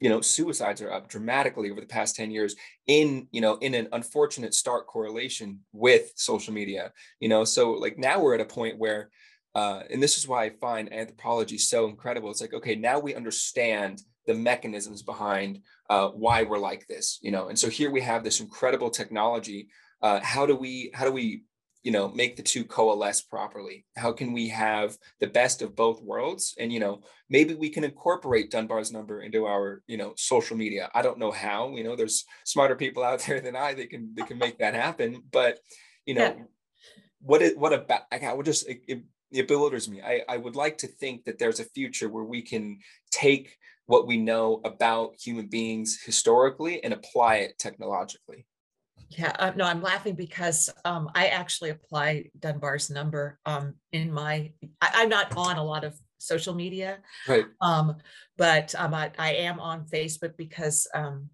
[0.00, 2.56] you know suicides are up dramatically over the past 10 years
[2.88, 7.44] in you know in an unfortunate stark correlation with social media you know?
[7.44, 9.10] So like now we're at a point where
[9.54, 12.30] uh, and this is why i find anthropology so incredible.
[12.30, 15.60] It's like okay now we understand the mechanisms behind
[15.90, 17.48] uh, why we're like this you know?
[17.48, 19.68] And so here we have this incredible technology.
[20.00, 21.44] Uh, how do we how do we
[21.82, 23.84] you know make the two coalesce properly?
[23.96, 26.54] How can we have the best of both worlds?
[26.58, 30.90] And you know maybe we can incorporate dunbar's number into our you know social media.
[30.94, 31.96] I don't know how you know?
[31.96, 35.22] There's smarter people out there than i they can they can make that happen.
[35.30, 35.58] But
[36.06, 36.44] you know yeah.
[37.20, 40.56] what it what about i would just it, it, it bewilders me I, I would
[40.56, 42.78] like to think that there's a future where we can
[43.10, 48.46] take what we know about human beings historically and apply it technologically
[49.18, 54.52] yeah, uh, no, I'm laughing because um, I actually apply Dunbar's number um, in my.
[54.80, 57.44] I, am not on a lot of social media, right?
[57.60, 57.96] Um,
[58.38, 61.28] but um, I, I, am on Facebook because um,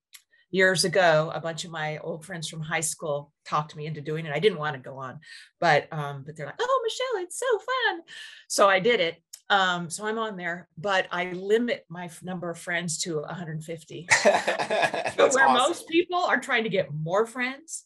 [0.50, 4.26] years ago, a bunch of my old friends from high school talked me into doing
[4.26, 4.32] it.
[4.32, 5.20] I didn't want to go on,
[5.61, 8.02] but um, but they're like, "Oh, Michelle, it's so fun!"
[8.48, 12.58] So I did it, um, so I'm on there, but I limit my number of
[12.58, 14.08] friends to 150.
[14.24, 15.52] where awesome.
[15.52, 17.84] most people are trying to get more friends.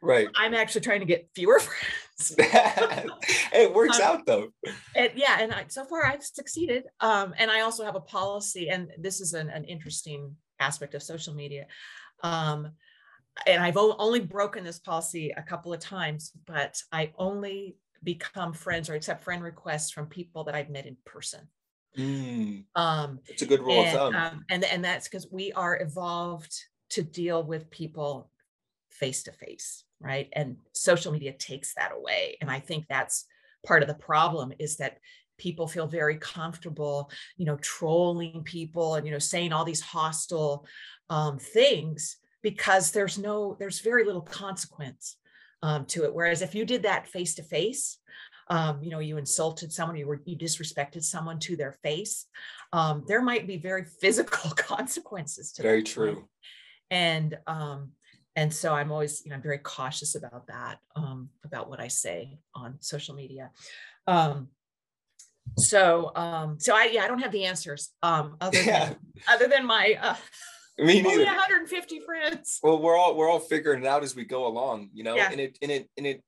[0.00, 0.28] Right.
[0.36, 1.58] I'm actually trying to get fewer
[2.18, 2.34] friends.
[2.38, 4.52] it works um, out though.
[4.94, 6.84] And yeah, and I, so far I've succeeded.
[7.00, 11.02] Um, and I also have a policy, and this is an, an interesting aspect of
[11.02, 11.66] social media.
[12.22, 12.72] Um,
[13.46, 18.88] and I've only broken this policy a couple of times, but I only become friends
[18.88, 21.48] or accept friend requests from people that I've met in person.
[21.98, 24.14] Mm, um, it's a good rule and, of thumb.
[24.14, 26.54] Um, and, and that's because we are evolved
[26.90, 28.30] to deal with people
[28.90, 30.28] face to face, right?
[30.32, 32.36] And social media takes that away.
[32.40, 33.26] And I think that's
[33.66, 34.98] part of the problem is that
[35.38, 40.66] people feel very comfortable, you know, trolling people and, you know, saying all these hostile
[41.10, 45.16] um, things because there's no, there's very little consequence
[45.62, 46.14] um, to it.
[46.14, 47.98] Whereas if you did that face to face,
[48.80, 52.26] you know, you insulted someone, you were you disrespected someone to their face,
[52.72, 55.68] um, there might be very physical consequences to that.
[55.68, 55.86] very that.
[55.86, 56.28] true.
[56.90, 57.92] And um,
[58.36, 61.88] and so I'm always, you know, I'm very cautious about that, um, about what I
[61.88, 63.50] say on social media.
[64.06, 64.48] Um,
[65.58, 68.86] so um, so I yeah, I don't have the answers um, other yeah.
[68.86, 68.96] than
[69.28, 70.14] other than my uh,
[70.80, 71.08] me neither.
[71.10, 72.58] Only 150 friends.
[72.62, 75.16] Well, we're all we're all figuring it out as we go along, you know.
[75.16, 75.30] Yeah.
[75.30, 76.22] And it and it and it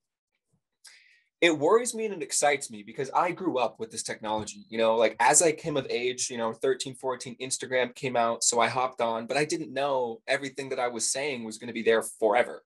[1.40, 4.78] it worries me and it excites me because I grew up with this technology, you
[4.78, 8.44] know, like as I came of age, you know, 13, 14, Instagram came out.
[8.44, 11.66] So I hopped on, but I didn't know everything that I was saying was going
[11.66, 12.62] to be there forever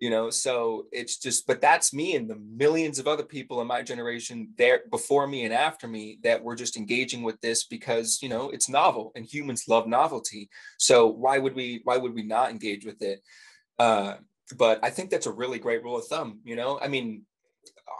[0.00, 3.66] you know so it's just but that's me and the millions of other people in
[3.66, 8.18] my generation there before me and after me that were just engaging with this because
[8.22, 10.48] you know it's novel and humans love novelty.
[10.78, 13.20] So why would we why would we not engage with it?
[13.78, 14.16] Uh,
[14.56, 16.78] but i think that's a really great rule of thumb you know?
[16.80, 17.22] I mean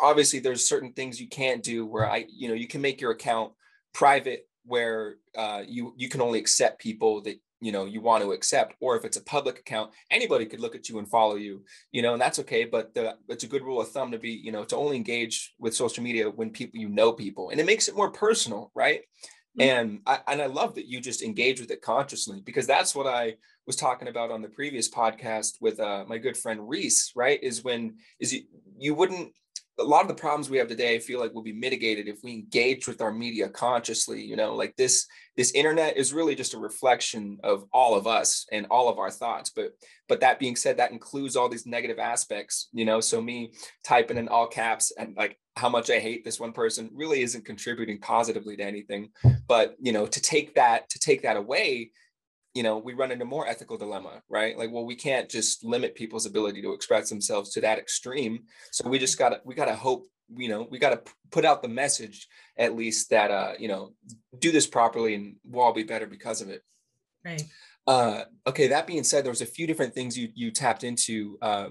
[0.02, 3.12] obviously there's certain things you can't do where i you know you can make your
[3.12, 3.52] account
[3.92, 8.32] private where uh, you you can only accept people that you know you want to
[8.32, 11.62] accept or if it's a public account anybody could look at you and follow you
[11.92, 14.30] you know and that's okay but the, it's a good rule of thumb to be
[14.30, 17.66] you know to only engage with social media when people you know people and it
[17.66, 19.00] makes it more personal right
[19.58, 19.62] mm-hmm.
[19.62, 23.06] and I, and I love that you just engage with it consciously because that's what
[23.06, 23.36] I
[23.66, 27.42] was talking about on the previous podcast with uh, my good friend Reese, right?
[27.42, 28.42] Is when is you,
[28.78, 29.32] you wouldn't
[29.78, 32.18] a lot of the problems we have today I feel like will be mitigated if
[32.22, 36.54] we engage with our media consciously you know like this this internet is really just
[36.54, 39.72] a reflection of all of us and all of our thoughts but
[40.08, 43.00] but that being said that includes all these negative aspects you know?
[43.00, 43.52] So me
[43.84, 47.44] typing in all caps and like how much i hate this one person really isn't
[47.44, 49.10] contributing positively to anything
[49.46, 51.90] but you know to take that to take that away
[52.54, 54.56] you know we run into more ethical dilemma right?
[54.56, 58.44] Like well we can't just limit people's ability to express themselves to that extreme.
[58.70, 62.28] So we just gotta we gotta hope you know we gotta put out the message
[62.56, 63.92] at least that uh you know
[64.38, 66.62] do this properly and we'll all be better because of it.
[67.24, 67.42] Right.
[67.86, 71.38] Uh okay that being said there was a few different things you you tapped into
[71.42, 71.68] uh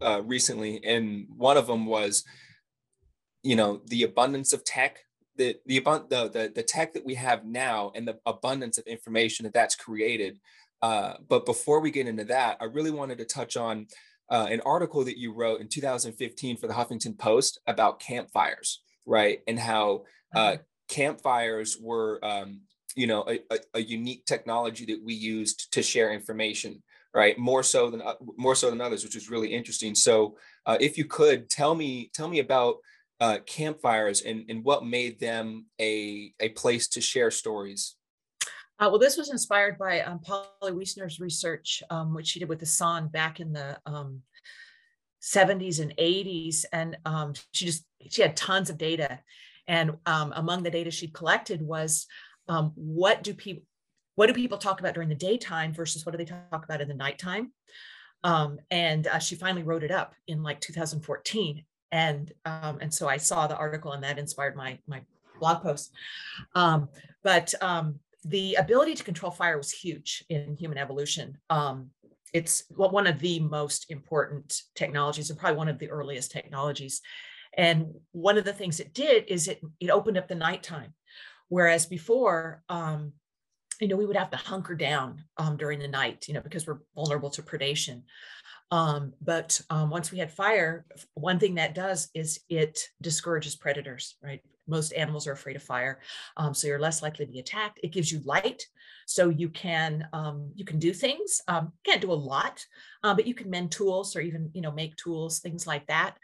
[0.00, 2.24] uh recently and one of them was
[3.42, 5.00] you know the abundance of tech
[5.42, 9.44] the the the the, the tech that we have now and the abundance of information
[9.44, 10.38] that that's created.
[10.80, 13.86] Uh, but before we get into that, I really wanted to touch on
[14.30, 19.40] uh, an article that you wrote in 2015 for the Huffington Post about campfires, right?
[19.46, 20.62] And how uh, mm-hmm.
[20.88, 22.62] campfires were, um,
[22.96, 26.82] you know, a, a, a, unique technology that we used to share information,
[27.14, 27.38] right?
[27.38, 29.94] More so than uh, more so than others, which is really interesting.
[29.94, 30.36] So
[30.66, 32.76] uh, if you could tell me tell me about
[33.22, 37.94] uh, campfires and, and what made them a a place to share stories.
[38.80, 42.58] Uh, well, this was inspired by um, Polly Wiessner's research, um, which she did with
[42.58, 44.22] the San back in the um,
[45.22, 49.20] 70s and 80s, and um, she just she had tons of data.
[49.68, 52.08] And um, among the data she collected was
[52.48, 53.62] um, what do people
[54.16, 56.88] what do people talk about during the daytime versus what do they talk about in
[56.88, 57.52] the nighttime?
[58.24, 61.64] Um, and uh, she finally wrote it up in like 2014.
[61.92, 65.02] And um, and so I saw the article and that inspired my my
[65.38, 65.92] blog post.
[66.54, 66.88] Um,
[67.22, 71.38] but um, the ability to control fire was huge in human evolution.
[71.50, 71.90] Um,
[72.32, 77.02] it's one of the most important technologies and probably one of the earliest technologies.
[77.56, 80.94] And one of the things it did is it, it opened up the nighttime.
[81.48, 83.12] Whereas before, um,
[83.82, 86.66] you know, we would have to hunker down um, during the night, you know, because
[86.66, 88.02] we're vulnerable to predation.
[88.70, 94.16] Um, but um, once we had fire, one thing that does is it discourages predators,
[94.22, 94.40] right?
[94.66, 96.00] Most animals are afraid of fire,
[96.36, 97.80] um, so you're less likely to be attacked.
[97.82, 98.66] It gives you light,
[99.06, 101.40] so you can um, you can do things.
[101.48, 102.64] Um, can't do a lot,
[103.02, 106.16] uh, but you can mend tools or even you know make tools, things like that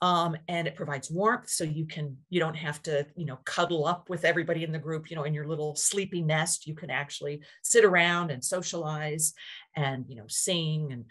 [0.00, 3.86] um, and it provides warmth so you can you don't have to you know cuddle
[3.86, 6.90] up with everybody in the group you know in your little sleepy nest you can
[6.90, 9.34] actually sit around and socialize
[9.76, 11.04] and you know sing and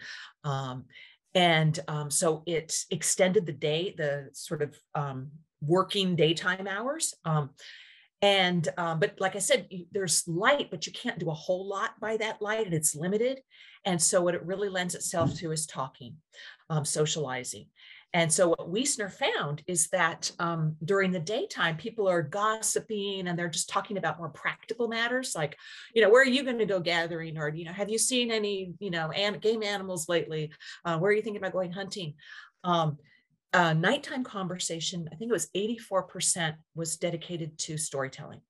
[0.43, 0.85] um,
[1.35, 5.29] and um, so it extended the day the sort of um,
[5.61, 7.49] working daytime hours um,
[8.21, 11.91] and um, but like i said there's light but you can't do a whole lot
[11.99, 13.39] by that light and it's limited
[13.85, 16.15] and so what it really lends itself to is talking
[16.69, 17.67] um, socializing
[18.13, 23.37] and so what Wiessner found is that um, during the daytime, people are gossiping and
[23.37, 25.57] they're just talking about more practical matters, like,
[25.93, 28.31] you know, where are you going to go gathering, or you know, have you seen
[28.31, 30.51] any, you know, game animals lately?
[30.85, 32.13] Uh, where are you thinking about going hunting?
[32.63, 32.97] Um,
[33.53, 38.41] uh, nighttime conversation, I think it was 84% was dedicated to storytelling.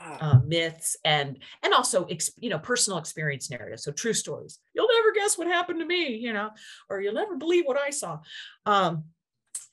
[0.00, 3.82] Uh, myths and and also you know personal experience narratives.
[3.82, 4.60] So true stories.
[4.72, 6.50] You'll never guess what happened to me you know
[6.88, 8.20] or you'll never believe what i saw.
[8.64, 9.06] Um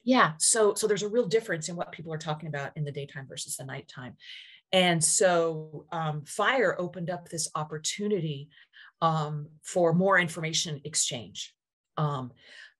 [0.03, 2.91] yeah so so there's a real difference in what people are talking about in the
[2.91, 4.15] daytime versus the nighttime.
[4.71, 8.49] And so um, fire opened up this opportunity
[9.01, 11.53] um, for more information exchange.
[11.97, 12.31] Um,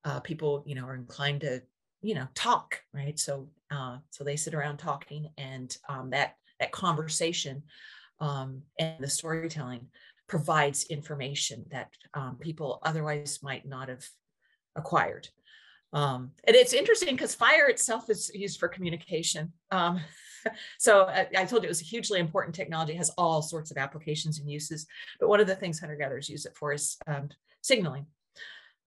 [0.04, 1.62] uh, people you know are inclined to
[2.06, 6.72] you know talk right so uh, so they sit around talking and um, that that
[6.72, 7.64] conversation
[8.20, 9.88] um, and the storytelling
[10.28, 14.06] provides information that um, people otherwise might not have
[14.76, 15.28] acquired.
[15.94, 19.54] Um, and it's interesting because fire itself is used for communication.
[19.72, 20.02] Um,
[20.80, 23.78] so I, I, told you it was a hugely important technology, has all sorts of
[23.78, 24.88] applications and uses.
[25.20, 27.30] But one of the things hunter gatherers use it for is um,
[27.62, 28.08] signaling,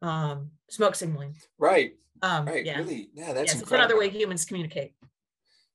[0.02, 1.36] um, smoke signaling.
[1.58, 1.94] Right.
[2.22, 2.64] Right.
[2.64, 2.78] Yeah.
[2.78, 3.10] Really.
[3.14, 3.32] Yeah.
[3.32, 4.94] That's yes, it's another way humans communicate.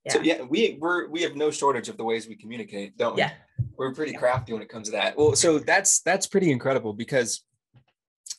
[0.04, 0.12] Yeah.
[0.12, 3.22] So yeah, we we're we have no shortage of the ways we communicate, don't we?
[3.22, 3.32] Yeah.
[3.76, 5.16] We're pretty crafty when it comes to that.
[5.16, 7.42] Well, so that's that's pretty incredible because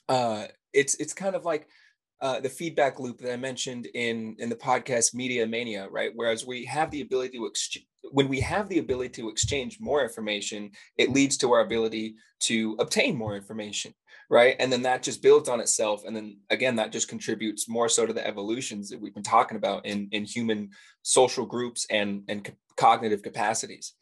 [0.08, 1.68] uh it's it's kind of like
[2.22, 6.12] uh, the feedback loop that I mentioned in in the podcast Media Mania, right?
[6.16, 10.04] Whereas we have the ability to exchange when we have the ability to exchange more
[10.04, 13.94] information, it leads to our ability to obtain more information,
[14.30, 14.56] right?
[14.60, 18.06] And then that just builds on itself, and then again, that just contributes more so
[18.06, 20.70] to the evolutions that we've been talking about in in human
[21.02, 23.94] social groups and and cognitive capacities.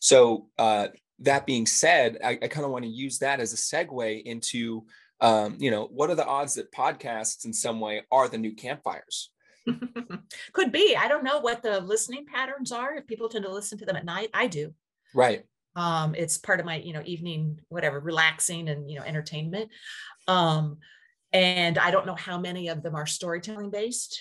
[0.00, 0.88] So uh,
[1.20, 4.84] that being said, I, I kind of want to use that as a segue into
[5.20, 8.54] um, you know, what are the odds that podcasts in some way are the new
[8.54, 9.30] campfires?
[10.52, 10.96] Could be.
[10.96, 12.94] I don't know what the listening patterns are.
[12.94, 14.74] If people tend to listen to them at night, I do.
[15.14, 15.44] Right.
[15.76, 19.70] Um, it's part of my, you know, evening, whatever, relaxing and, you know, entertainment.
[20.28, 20.78] Um,
[21.32, 24.20] and I don't know how many of them are storytelling based.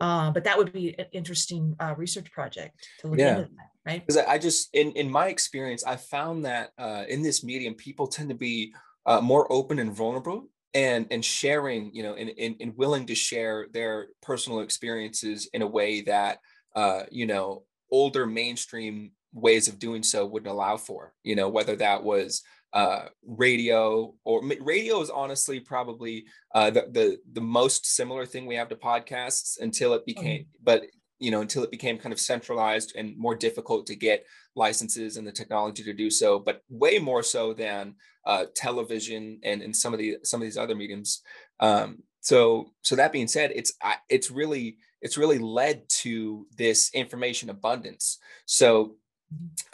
[0.00, 3.38] Uh, but that would be an interesting uh, research project to look yeah.
[3.38, 4.00] into that, right?
[4.04, 8.08] Because I just, in in my experience, I found that uh, in this medium, people
[8.08, 8.74] tend to be
[9.06, 13.14] uh, more open and vulnerable and and sharing you know and, and, and willing to
[13.14, 16.38] share their personal experiences in a way that
[16.74, 21.76] uh, you know older mainstream ways of doing so wouldn't allow for you know whether
[21.76, 26.24] that was uh, radio or radio is honestly probably
[26.54, 30.64] uh, the, the the most similar thing we have to podcasts until it became mm-hmm.
[30.64, 30.84] but
[31.18, 34.24] you know until it became kind of centralized and more difficult to get
[34.56, 37.94] licenses and the technology to do so but way more so than
[38.26, 41.20] uh, television and, and some of the some of these other mediums
[41.60, 43.74] um, so so that being said it's
[44.08, 48.96] it's really it's really led to this information abundance so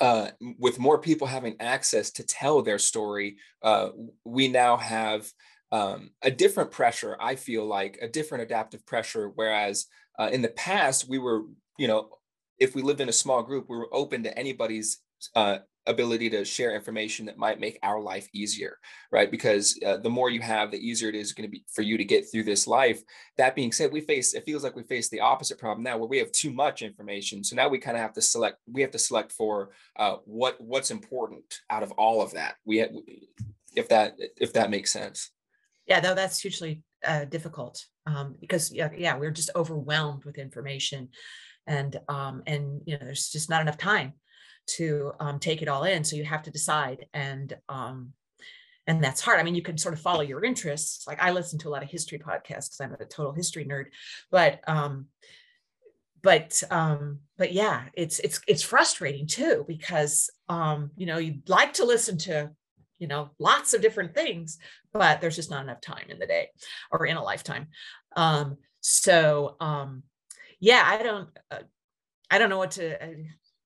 [0.00, 0.28] uh,
[0.58, 3.88] with more people having access to tell their story uh,
[4.24, 5.30] we now have
[5.72, 7.16] um, a different pressure.
[7.20, 9.30] I feel like a different adaptive pressure.
[9.34, 9.86] Whereas
[10.18, 11.42] uh, in the past, we were,
[11.78, 12.08] you know,
[12.58, 14.98] if we lived in a small group, we were open to anybody's
[15.36, 15.58] uh,
[15.88, 18.78] ability to share information that might make our life easier
[19.10, 19.30] right?
[19.30, 21.96] Because uh, the more you have the easier it is going to be for you
[21.96, 23.00] to get through this life.
[23.36, 26.08] That being said we face it feels like we face the opposite problem now where
[26.08, 27.42] we have too much information.
[27.44, 30.60] So now we kind of have to select we have to select for uh, what
[30.60, 32.56] what's important out of all of that.
[32.64, 32.90] We have,
[33.74, 35.30] if that if that makes sense.
[35.86, 41.08] Yeah though that's hugely uh, difficult um, because yeah, yeah we're just overwhelmed with information.
[41.66, 44.14] And um, and you know there's just not enough time
[44.76, 46.04] to um, take it all in.
[46.04, 48.12] So you have to decide, and um,
[48.86, 49.38] and that's hard.
[49.38, 51.06] I mean, you can sort of follow your interests.
[51.06, 53.86] Like I listen to a lot of history podcasts because I'm a total history nerd,
[54.30, 55.06] but um,
[56.22, 61.74] but um, but yeah, it's it's it's frustrating too because um, you know you'd like
[61.74, 62.50] to listen to
[62.98, 64.58] you know lots of different things,
[64.92, 66.48] but there's just not enough time in the day
[66.90, 67.68] or in a lifetime.
[68.16, 70.02] Um, so um,
[70.60, 71.28] yeah, I don't.
[71.50, 71.58] Uh,
[72.30, 73.02] I don't know what to.
[73.02, 73.14] Uh,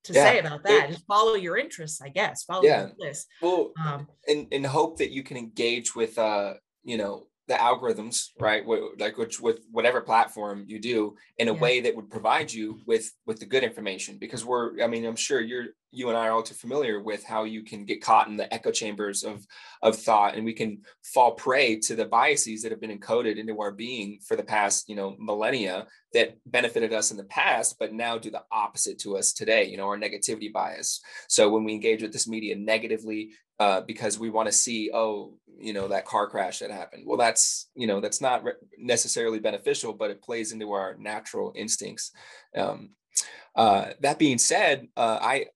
[0.04, 0.84] to yeah, say about that.
[0.84, 2.44] It, Just follow your interests, I guess.
[2.44, 2.86] Follow yeah.
[2.86, 3.28] your list.
[3.40, 8.28] Well, um, and and hope that you can engage with uh, you know, the algorithms,
[8.38, 8.64] right?
[8.98, 11.58] Like which with whatever platform you do in a yeah.
[11.58, 14.18] way that would provide you with with the good information.
[14.18, 17.22] Because we're, I mean, I'm sure you're you and I are all too familiar with
[17.24, 19.44] how you can get caught in the echo chambers of
[19.82, 23.60] of thought, and we can fall prey to the biases that have been encoded into
[23.60, 27.92] our being for the past, you know, millennia that benefited us in the past, but
[27.92, 29.64] now do the opposite to us today.
[29.64, 31.00] You know, our negativity bias.
[31.28, 35.34] So when we engage with this media negatively, uh, because we want to see, oh,
[35.58, 37.04] you know, that car crash that happened.
[37.06, 41.52] Well, that's you know, that's not re- necessarily beneficial, but it plays into our natural
[41.54, 42.12] instincts.
[42.56, 42.90] Um,
[43.54, 45.46] uh, that being said, uh, I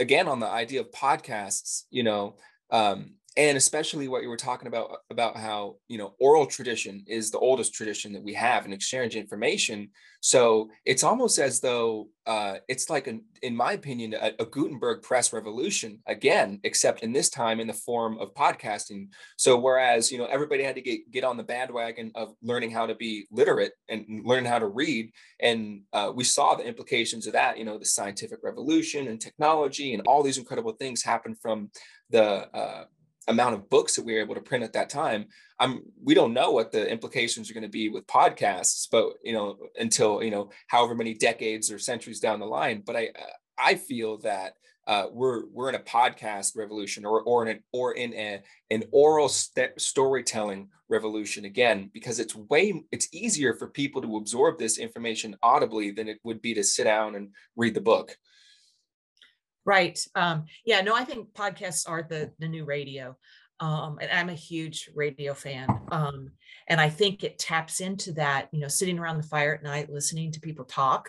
[0.00, 2.36] again on the idea of podcasts, you know,
[2.70, 7.30] um, and especially what you were talking about about how you know oral tradition is
[7.30, 9.88] the oldest tradition that we have in exchange information.
[10.20, 15.02] So it's almost as though uh, it's like an, in my opinion a, a, gutenberg
[15.02, 19.08] press revolution again except in this time in the form of podcasting.
[19.36, 22.86] So whereas you know everybody had to get, get on the bandwagon of learning how
[22.86, 25.10] to be literate and learn how to read
[25.40, 29.92] and uh, we saw the implications of that you know the scientific revolution and technology
[29.92, 31.70] and all these incredible things happen from
[32.10, 32.84] the uh,
[33.28, 35.26] amount of books that we were able to print at that time
[35.60, 39.32] i'm we don't know what the implications are going to be with podcasts but you
[39.32, 42.82] know until you know however many decades or centuries down the line.
[42.84, 43.08] But i
[43.58, 44.54] i feel that
[44.86, 48.84] uh, we're we're in a podcast revolution or or in an or in a, an
[48.92, 54.76] oral st- storytelling revolution again because it's way it's easier for people to absorb this
[54.76, 58.18] information audibly than it would be to sit down and read the book
[59.64, 59.98] Right.
[60.14, 63.16] Um, yeah, no, I think podcasts are the, the new radio.
[63.60, 65.68] Um, and I'm a huge radio fan.
[65.90, 66.30] Um,
[66.68, 69.90] and I think it taps into that, you know, sitting around the fire at night,
[69.90, 71.08] listening to people talk.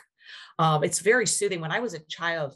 [0.59, 1.59] Um, it's very soothing.
[1.59, 2.55] When I was a child,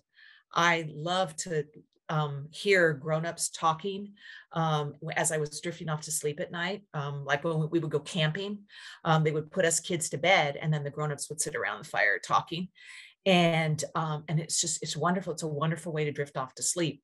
[0.53, 1.65] I loved to
[2.07, 4.13] um, hear grown-ups talking
[4.53, 6.83] um, as I was drifting off to sleep at night.
[6.93, 8.59] Um, like when we would go camping,
[9.05, 11.83] um, they would put us kids to bed, and then the grown-ups would sit around
[11.83, 12.69] the fire talking
[13.25, 16.63] and um, and it's just it's wonderful it's a wonderful way to drift off to
[16.63, 17.01] sleep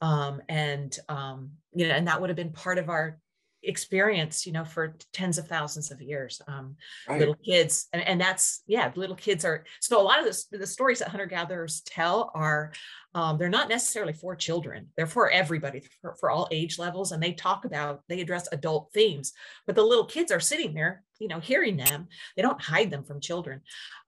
[0.00, 3.18] um, and um, you know and that would have been part of our
[3.64, 6.76] experience you know for tens of thousands of years um,
[7.08, 7.18] right.
[7.18, 10.66] little kids and, and that's yeah little kids are so a lot of this, the
[10.66, 12.72] stories that hunter gatherers tell are
[13.14, 17.22] um, they're not necessarily for children they're for everybody for, for all age levels and
[17.22, 19.32] they talk about they address adult themes
[19.66, 23.04] but the little kids are sitting there you know hearing them they don't hide them
[23.04, 23.60] from children.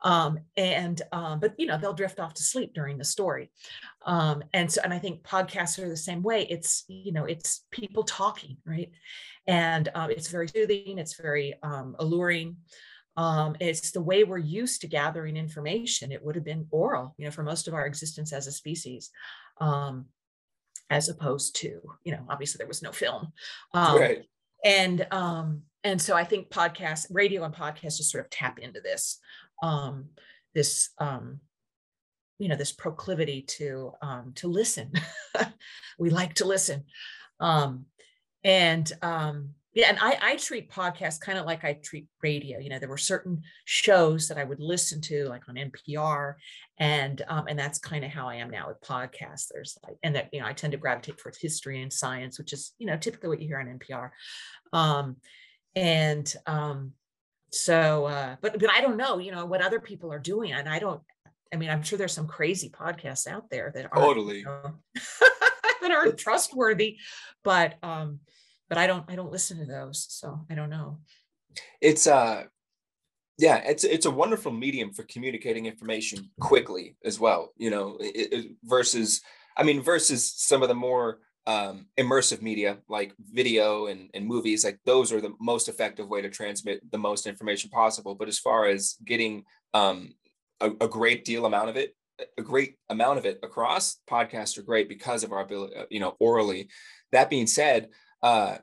[0.02, 3.50] Um, and um, but you know they'll drift off to sleep during the story.
[4.06, 7.66] Um, and so and i think podcasts are the same way it's you know it's
[7.70, 8.90] people talking right?
[9.46, 12.56] And uh, it's very soothing it's very um, alluring
[13.16, 16.12] um, it's the way we're used to gathering information.
[16.12, 19.10] It would have been oral you know for most of our existence as a species
[19.60, 20.06] um,
[20.88, 23.32] as opposed to you know obviously there was no film.
[23.74, 24.24] Um, right.
[24.64, 28.80] and um, and so i think podcasts radio and podcasts just sort of tap into
[28.80, 29.18] this
[29.62, 30.06] um,
[30.54, 31.40] this um,
[32.38, 34.92] you know this proclivity to um, to listen.
[36.00, 36.84] We like to listen.
[37.38, 37.84] Um,
[38.42, 42.68] and um, yeah and I, I treat podcasts kind of like i treat radio you
[42.68, 46.34] know there were certain shows that i would listen to like on npr
[46.78, 49.48] and um, and that's kind of how i am now with podcasts.
[49.52, 52.52] There's like and that you know i tend to gravitate towards history and science which
[52.52, 54.10] is you know typically what you hear on npr
[54.72, 55.16] um,
[55.76, 56.92] and um,
[57.52, 60.68] so uh, but but i don't know you know what other people are doing and
[60.68, 61.00] i don't
[61.52, 64.38] i mean i'm sure there's some crazy podcasts out there that are totally.
[64.38, 64.74] you know,
[65.80, 66.96] that aren't trustworthy
[67.42, 68.20] but um
[68.70, 71.00] but I don't I don't listen to those, so I don't know.
[71.82, 72.44] It's uh
[73.40, 78.32] yeah it's it's a wonderful medium for communicating information quickly as well you know it,
[78.32, 79.22] it, versus
[79.56, 84.62] i mean versus some of the more um, immersive media like video and, and movies
[84.62, 88.38] like those are the most effective way to transmit the most information possible but as
[88.38, 89.42] far as getting
[89.72, 90.12] um,
[90.60, 91.96] a, a great deal amount of it
[92.36, 95.98] a great amount of it across podcasts are great because of our ability uh, you
[95.98, 96.68] know orally
[97.10, 97.88] that being said
[98.22, 98.56] uh,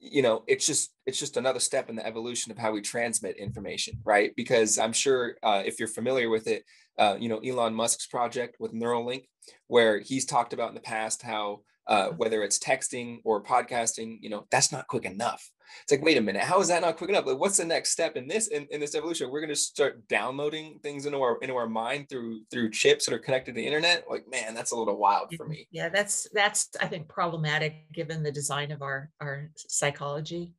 [0.00, 3.36] you know it's just it's just another step in the evolution of how we transmit
[3.36, 4.32] information right?
[4.36, 6.64] Because i'm sure uh, if you're familiar with it
[6.98, 9.24] uh, you know elon musk's project with neuralink
[9.66, 14.30] where he's talked about in the past how uh, whether it's texting or podcasting you
[14.30, 15.48] know that's not quick enough.
[15.82, 17.26] It's like wait a minute how is that not quick enough?
[17.26, 19.30] Like what's the next step in this in, in this evolution?
[19.30, 23.14] We're going to start downloading things into our into our mind through through chips that
[23.14, 24.04] are connected to the internet?
[24.08, 25.66] Like man that's a little wild for me.
[25.70, 30.52] Yeah that's that's i think problematic given the design of our our psychology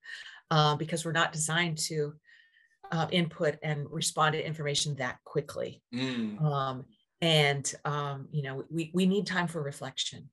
[0.51, 2.13] uh, because we're not designed to
[2.91, 5.81] uh, input and respond to information that quickly.
[5.93, 6.41] Mm.
[6.43, 6.85] um,
[7.21, 10.29] and um, you know we, we need time for reflection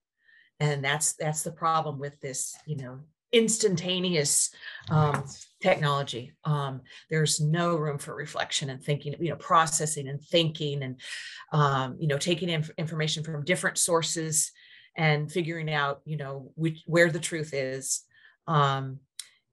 [0.60, 3.00] and that's that's the problem with this you know
[3.32, 4.50] instantaneous
[4.90, 5.24] um,
[5.62, 6.32] technology.
[6.44, 11.00] Um, there's no room for reflection and thinking, you know, processing and thinking and,
[11.52, 14.50] um, you know, taking inf- information from different sources
[14.96, 18.02] and figuring out, you know, which, where the truth is.
[18.46, 18.98] Um,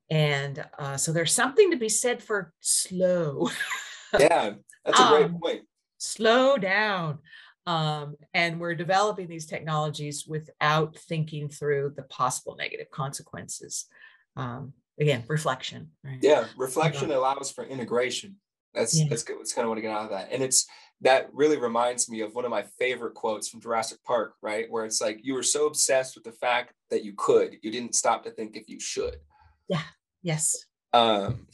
[0.09, 3.49] and uh, so there's something to be said for slow.
[4.17, 4.53] yeah,
[4.85, 5.61] that's a great um, point.
[5.99, 7.19] Slow down.
[7.67, 13.87] Um, and we're developing these technologies without thinking through the possible negative consequences.
[14.37, 15.91] Um, again, reflection.
[16.03, 16.17] Right?
[16.21, 18.37] Yeah, reflection allows for integration.
[18.73, 19.07] That's yeah.
[19.09, 19.37] that's good.
[19.37, 20.29] That's kind of what I get out of that.
[20.31, 20.65] And it's
[21.01, 24.65] that really reminds me of one of my favorite quotes from Jurassic Park, right?
[24.69, 27.95] Where it's like you were so obsessed with the fact that you could, you didn't
[27.95, 29.17] stop to think if you should.
[29.67, 29.83] Yeah.
[30.23, 30.65] Yes.
[30.93, 31.47] Um,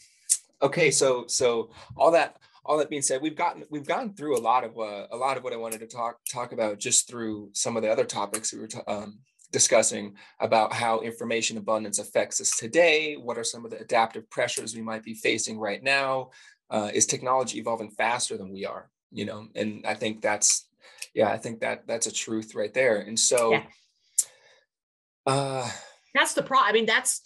[0.62, 4.42] okay, so so all that all that being said, we've gotten we've gotten through a
[4.42, 7.50] lot of uh, a lot of what I wanted to talk talk about just through
[7.54, 9.20] some of the other topics we were um,
[9.52, 13.16] discussing about how information abundance affects us today.
[13.16, 16.32] What are some of the adaptive pressures we might be facing right now?
[16.70, 18.90] Uh, is technology evolving faster than we are?
[19.12, 20.68] You know, and I think that's
[21.14, 23.00] yeah, I think that that's a truth right there.
[23.00, 23.64] And so, yeah.
[25.26, 25.70] uh,
[26.14, 26.70] that's the problem.
[26.70, 27.22] I mean, that's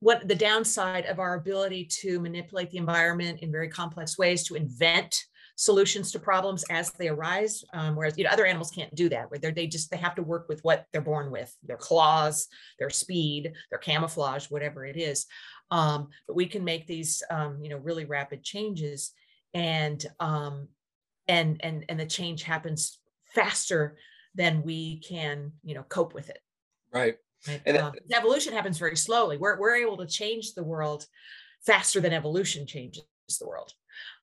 [0.00, 4.54] what the downside of our ability to manipulate the environment in very complex ways to
[4.54, 5.24] invent
[5.56, 9.30] solutions to problems as they arise um, whereas you know other animals can't do that
[9.30, 12.48] where they just they have to work with what they're born with their claws
[12.78, 15.26] their speed their camouflage whatever it is
[15.70, 19.12] um, but we can make these um, you know really rapid changes
[19.52, 20.66] and um,
[21.28, 22.98] and and and the change happens
[23.34, 23.98] faster
[24.34, 26.38] than we can you know cope with it
[26.90, 27.16] right Right?
[27.48, 29.38] And uh, evolution happens very slowly.
[29.38, 31.06] We're, we're able to change the world
[31.64, 33.04] faster than evolution changes
[33.38, 33.72] the world,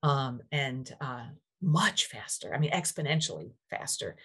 [0.03, 1.25] um, and uh,
[1.61, 2.53] much faster.
[2.53, 4.17] I mean, exponentially faster.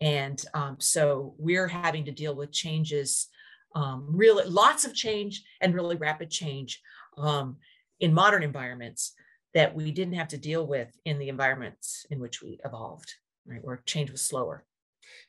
[0.00, 3.28] And um, so we're having to deal with changes,
[3.74, 6.80] um, really lots of change and really rapid change
[7.18, 7.56] um,
[8.00, 9.12] in modern environments
[9.54, 13.12] that we didn't have to deal with in the environments in which we evolved,
[13.46, 13.62] right?
[13.62, 14.64] Where change was slower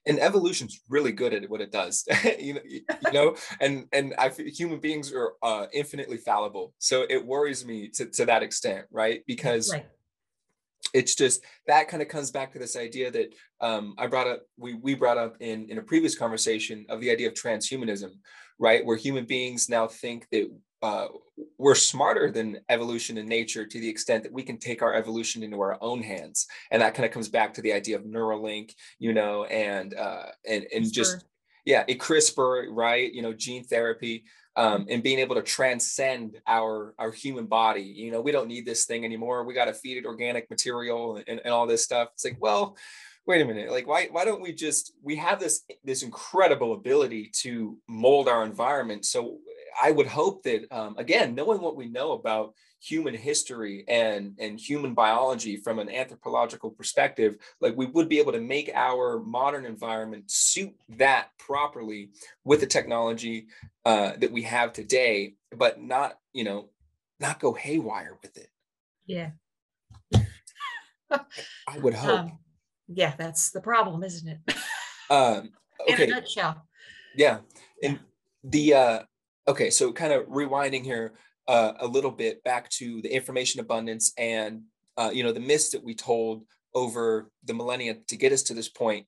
[0.05, 2.05] and evolution's really good at what it does
[2.39, 6.73] you know you know and and i human beings are uh, infinitely fallible.
[6.79, 9.21] So it worries me to, to that extent right?
[9.27, 9.85] Because right.
[10.93, 14.41] it's just that kind of comes back to this idea that um, i brought up
[14.57, 18.11] we we brought up in in a previous conversation of the idea of transhumanism
[18.59, 18.85] right?
[18.85, 20.49] Where human beings now think that
[20.83, 21.07] uh,
[21.57, 25.41] we're smarter than evolution and nature to the extent that we can take our evolution
[25.41, 26.45] into our own hands.
[26.69, 30.25] And that kind of comes back to the idea of neuralink you know and uh
[30.47, 30.93] and and CRISPR.
[30.93, 31.25] just
[31.65, 33.11] yeah a crispr right?
[33.11, 34.25] You know gene therapy
[34.55, 34.91] um, mm-hmm.
[34.91, 37.81] and being able to transcend our our human body.
[37.81, 39.45] You know we don't need this thing anymore.
[39.45, 42.09] We got to feed it organic material and, and all this stuff.
[42.13, 42.77] It's like well
[43.25, 43.71] wait a minute.
[43.71, 48.43] Like why why don't we just we have this this incredible ability to mold our
[48.43, 49.05] environment.
[49.05, 49.39] So
[49.81, 54.59] I would hope that um, again, knowing what we know about human history and and
[54.59, 59.65] human biology from an anthropological perspective, like we would be able to make our modern
[59.65, 62.09] environment suit that properly
[62.43, 63.47] with the technology
[63.85, 66.69] uh, that we have today, but not you know
[67.19, 68.49] not go haywire with it.
[69.05, 69.31] Yeah.
[71.11, 72.19] I would hope.
[72.19, 72.39] Um,
[72.87, 74.55] yeah, that's the problem, isn't it?
[75.09, 75.51] um,
[75.89, 76.03] okay.
[76.03, 76.67] In a nutshell.
[77.15, 77.39] Yeah,
[77.81, 77.99] and
[78.43, 78.99] the uh,
[79.47, 81.13] okay, so kind of rewinding here
[81.47, 84.61] uh, a little bit back to the information abundance and
[84.97, 88.53] uh, you know the myths that we told over the millennia to get us to
[88.53, 89.05] this point.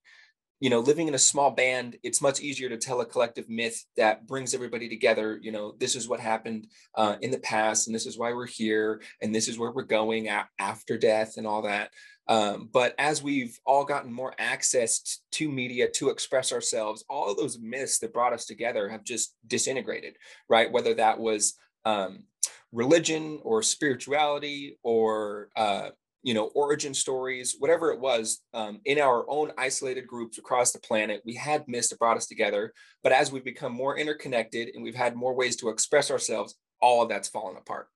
[0.60, 3.86] you know living in a small band it's much easier to tell a collective myth
[3.98, 7.96] that brings everybody together you know this is what happened uh, in the past and
[7.96, 11.46] this is why we're here and this is where we're going a- after death and
[11.48, 11.90] all that
[12.28, 17.38] um, but as we've all gotten more access to media to express ourselves all of
[17.38, 20.16] those myths that brought us together have just disintegrated
[20.50, 20.72] right?
[20.72, 21.54] Whether that was
[21.86, 22.24] um,
[22.72, 25.90] religion or spirituality or uh,
[26.24, 30.80] you know origin stories whatever it was um, in our own isolated groups across the
[30.80, 32.74] planet we had myths that brought us together.
[33.04, 37.04] But as we've become more interconnected and we've had more ways to express ourselves all
[37.04, 37.88] of that's fallen apart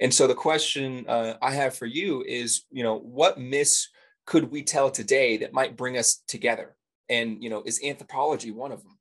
[0.00, 3.88] and so the question uh, i have for you is you know what myths
[4.26, 6.76] could we tell today that might bring us together
[7.08, 8.98] and you know is anthropology one of them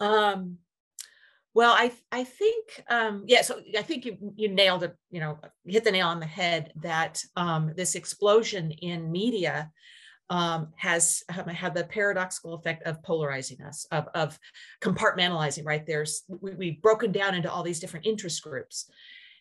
[0.00, 0.58] um
[1.52, 3.42] well, I I think um, yeah.
[3.42, 4.94] So I think you you nailed it.
[5.10, 9.70] You know, hit the nail on the head that um, this explosion in media
[10.30, 14.38] um, has had the paradoxical effect of polarizing us, of, of
[14.80, 15.66] compartmentalizing.
[15.66, 18.88] Right there's we, we've broken down into all these different interest groups,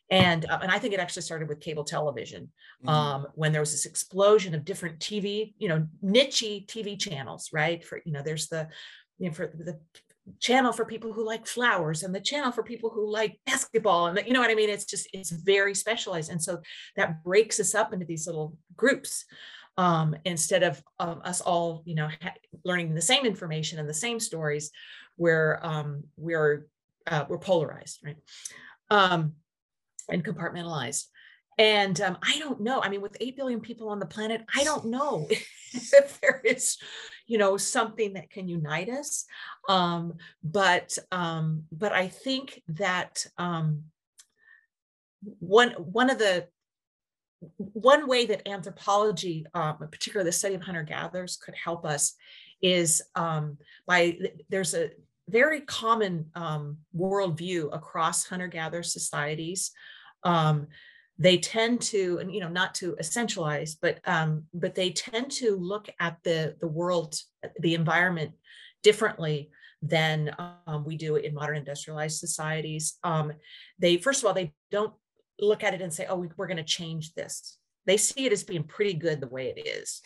[0.09, 2.51] and uh, and I think it actually started with cable television
[2.83, 2.89] mm-hmm.
[2.89, 7.51] um, when there was this explosion of different TV, you know, niche TV channels.
[7.53, 8.67] Right for you know, there's the
[9.19, 9.79] you know, for the
[10.39, 14.17] channel for people who like flowers and the channel for people who like basketball and
[14.17, 16.59] the, you know what i mean it's just it's very specialized and so
[16.95, 19.25] that breaks us up into these little groups
[19.79, 22.33] um, instead of um, us all you know ha-
[22.65, 24.71] learning the same information and the same stories
[25.15, 26.67] where um, we're
[27.07, 28.17] uh, we're polarized right
[28.91, 29.33] um,
[30.09, 31.05] and compartmentalized
[31.57, 32.81] and um, I don't know.
[32.81, 35.27] I mean, with 8 billion people on the planet, I don't know
[35.73, 36.77] if there is,
[37.27, 39.25] you know, something that can unite us.
[39.67, 43.25] Um, but but I think that
[45.39, 46.47] one one of the
[47.57, 52.15] one way that anthropology, um, particularly the study of hunter gatherers, could help us
[52.61, 54.17] is um, by
[54.49, 54.91] there's a
[55.29, 59.71] very common um, worldview across hunter gatherer societies.
[60.23, 60.67] Um,
[61.17, 65.55] they tend to and you know not to essentialize but um, but they tend to
[65.57, 67.19] look at the the world
[67.59, 68.31] the environment
[68.81, 69.49] differently
[69.81, 70.35] than
[70.67, 73.31] um, we do in modern industrialized societies um,
[73.77, 74.93] they first of all they don't
[75.39, 78.33] look at it and say oh we, we're going to change this they see it
[78.33, 80.01] as being pretty good the way it is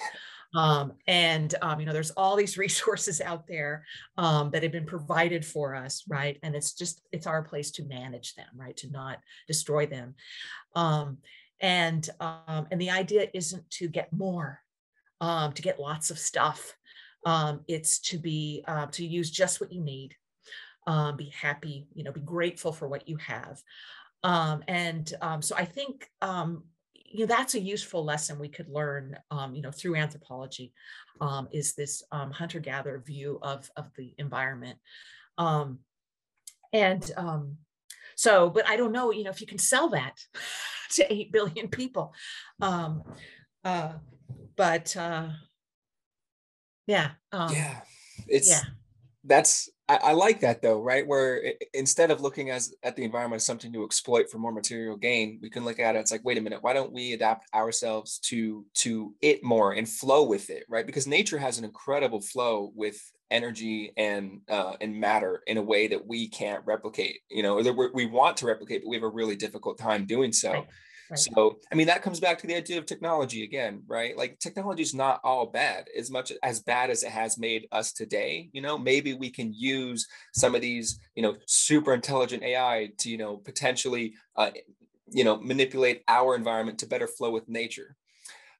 [0.55, 3.85] um, and um, you know, there's all these resources out there
[4.17, 6.37] um, that have been provided for us, right?
[6.43, 8.77] And it's just it's our place to manage them, right?
[8.77, 10.15] To not destroy them.
[10.75, 11.17] Um,
[11.59, 14.59] and um, and the idea isn't to get more,
[15.21, 16.75] um, to get lots of stuff.
[17.67, 20.15] it's to be uh, to use just what you need.
[21.17, 23.61] be happy, you know, be grateful for what you have.
[24.23, 25.11] And
[25.41, 26.09] so I think
[26.95, 30.73] you know that's a useful lesson we could learn um, you know through anthropology
[31.21, 34.79] um, is this um, hunter-gatherer view of of the environment.
[35.37, 35.79] Um,
[36.73, 37.57] and um,
[38.15, 40.17] so but i don't know you know if you can sell that
[40.91, 42.13] to 8 billion people
[42.61, 43.03] um,
[43.63, 43.93] uh,
[44.55, 45.29] but uh,
[46.87, 47.79] yeah yeah
[48.27, 48.61] it's yeah
[49.23, 51.05] that's I, I, like that though, right?
[51.05, 54.51] Where it, instead of looking as at the environment as something to exploit for more
[54.51, 55.99] material gain, we can look at it.
[55.99, 59.87] It's like, wait a minute, why don't we adapt ourselves to to it more and
[59.87, 60.85] flow with it, right?
[60.85, 62.99] Because nature has an incredible flow with
[63.29, 67.19] energy and uh, and matter in a way that we can't replicate.
[67.29, 70.31] You know, that we want to replicate, but we have a really difficult time doing
[70.31, 70.51] so.
[70.51, 70.67] Right.
[71.09, 71.19] Right.
[71.19, 74.17] So, I mean, that comes back to the idea of technology again, right?
[74.17, 77.91] Like technology is not all bad, as much as bad as it has made us
[77.91, 78.49] today.
[78.53, 83.09] You know, maybe we can use some of these, you know, super intelligent AI to,
[83.09, 84.51] you know, potentially, uh,
[85.11, 87.95] you know, manipulate our environment to better flow with nature.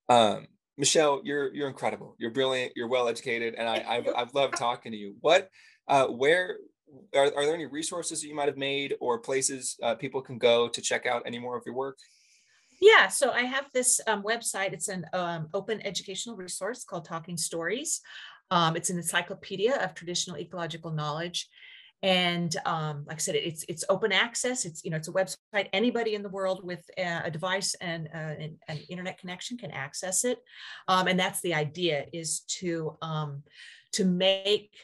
[0.10, 2.16] Um, Michelle, you're you're incredible.
[2.18, 2.74] You're brilliant.
[2.76, 5.16] You're well educated, and I I've, I've loved talking to you.
[5.22, 5.50] What,
[5.88, 6.58] uh, where
[7.16, 10.38] are, are there any resources that you might have made or places uh, people can
[10.38, 11.98] go to check out any more of your work?
[12.82, 14.74] Yeah, so I have this um, website.
[14.74, 18.02] It's an um, open educational resource called Talking Stories.
[18.52, 21.50] Um, it's an encyclopedia of traditional ecological knowledge.
[22.04, 24.66] And um, like I said, it's it's open access.
[24.66, 25.70] It's you know it's a website.
[25.72, 30.26] Anybody in the world with a, device and uh, an, an, internet connection can access
[30.26, 30.40] it.
[30.90, 33.44] Um, and that's the idea: is to um,
[33.94, 34.76] to make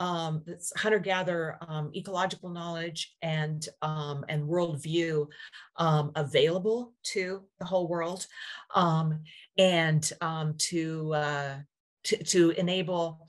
[0.00, 0.44] um,
[0.76, 5.26] hunter gatherer um, ecological knowledge and um, and worldview
[5.76, 8.26] um, available to the whole world
[8.74, 9.20] um,
[9.56, 11.54] and um, to, uh,
[12.04, 13.26] to, to enable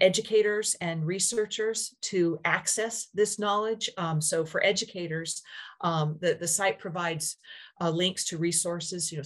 [0.00, 3.90] educators and researchers to access this knowledge
[4.20, 5.42] so for educators
[5.82, 7.36] the, the site provides
[7.82, 9.24] uh, links to resources you know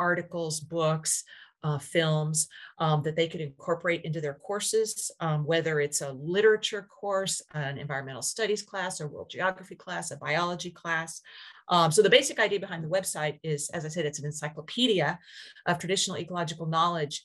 [0.00, 1.22] articles books
[1.62, 2.48] uh, films
[2.78, 7.78] um, that they could incorporate into their courses, um, whether it's a literature course, an
[7.78, 11.20] environmental studies class, a world geography class, a biology class.
[11.68, 15.18] Um, so the basic idea behind the website is, as I said, it's an encyclopedia
[15.66, 17.24] of traditional ecological knowledge.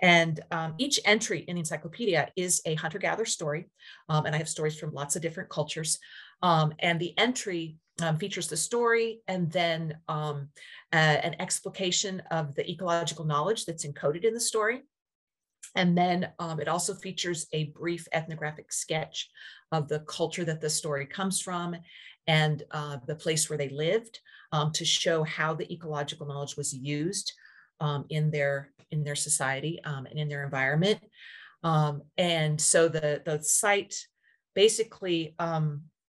[0.00, 3.66] And um, each entry in the encyclopedia is a hunter-gatherer story.
[4.08, 5.98] Um, and I have stories from lots of different cultures.
[6.40, 10.48] Um, and the entry um, features the story and then um,
[10.92, 14.82] uh, an explication of the ecological knowledge that's encoded in the story.
[15.74, 19.30] And then um, it also features a brief ethnographic sketch
[19.72, 21.76] of the culture that the story comes from
[22.26, 24.20] and uh, the place where they lived
[24.52, 27.32] um, to show how the ecological knowledge was used
[27.80, 30.98] um, in their in their society um, and in their environment.
[32.16, 33.94] and so the, the site
[34.54, 35.36] basically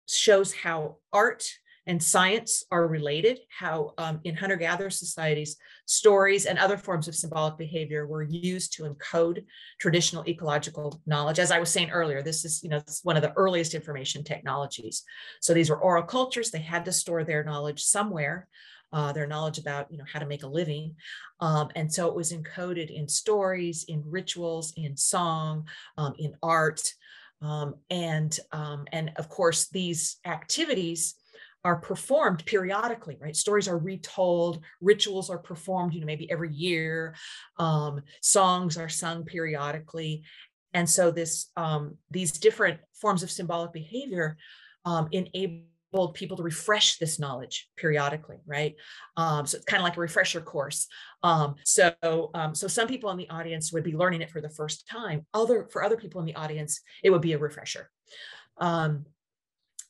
[0.08, 1.52] shows how art
[1.88, 7.16] and science are related, how um, in hunter gatherer societies, stories and other forms of
[7.16, 9.44] symbolic behavior were used to encode
[9.80, 11.40] traditional ecological knowledge.
[11.40, 15.04] As I was saying earlier, this is, you know, one of the earliest information technologies.
[15.40, 18.48] So these were oral cultures, they had to store their knowledge somewhere.
[18.94, 20.94] Uh, their knowledge about you know how to make a living
[21.40, 25.66] um, and so it was encoded in stories in rituals in song
[25.98, 26.94] um, in art
[27.42, 31.16] um, and um, and of course these activities
[31.64, 33.36] are performed periodically, right?
[33.36, 37.16] Stories are retold, rituals are performed, you know, maybe every year,
[37.58, 40.24] um, songs are sung periodically.
[40.74, 44.38] And so this um, these different forms of symbolic behavior
[44.86, 48.76] um, enabled people to refresh this knowledge periodically, right?
[49.18, 50.88] Um, so it's kind of like a refresher course.
[51.22, 51.94] Um, so,
[52.34, 55.26] um, so some people in the audience would be learning it for the first time.
[55.34, 57.90] Other for other people in the audience, it would be a refresher.
[58.58, 59.06] Um,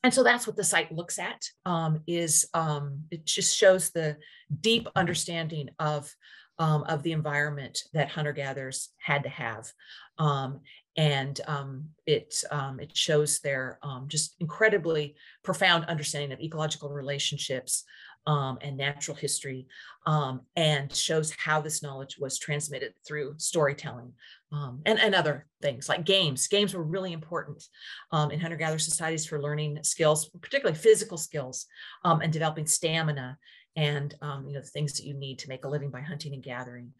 [0.03, 4.17] and so that's what the site looks at um, is um, it just shows the
[4.61, 6.13] deep understanding of
[6.59, 9.71] um, of the environment that hunter gatherers had to have.
[10.19, 10.59] Um,
[10.97, 17.83] and um, it um, it shows their just incredibly profound understanding of ecological relationships
[18.27, 19.67] um, and natural history,
[20.05, 24.13] um, and shows how this knowledge was transmitted through storytelling
[24.51, 26.47] um, and, and other things like games.
[26.47, 27.63] Games were really important
[28.11, 31.65] um, in hunter gatherer societies for learning skills, particularly physical skills,
[32.03, 33.37] um, and developing stamina
[33.75, 36.33] and um, you know the things that you need to make a living by hunting
[36.33, 36.93] and gathering.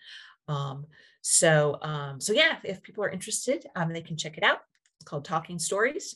[1.22, 1.78] so,
[2.20, 4.60] so yeah, if people are interested, they can check it out.
[5.00, 6.16] It's called Talking Stories.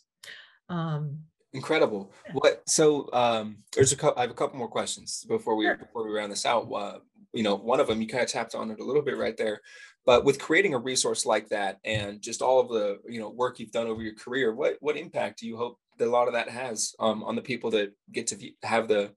[0.70, 1.20] Um,
[1.56, 2.12] Incredible.
[2.34, 2.64] What?
[2.68, 4.20] So um, there's a couple.
[4.20, 5.78] I have a couple more questions before we sure.
[5.78, 6.70] before we round this out.
[6.70, 7.00] Uh,
[7.34, 9.38] you know, one of them you kind of tapped on it a little bit right
[9.38, 9.62] there,
[10.06, 13.58] but with creating a resource like that and just all of the you know work
[13.58, 16.34] you've done over your career, what what impact do you hope that a lot of
[16.34, 19.12] that has um, on the people that get to view, have the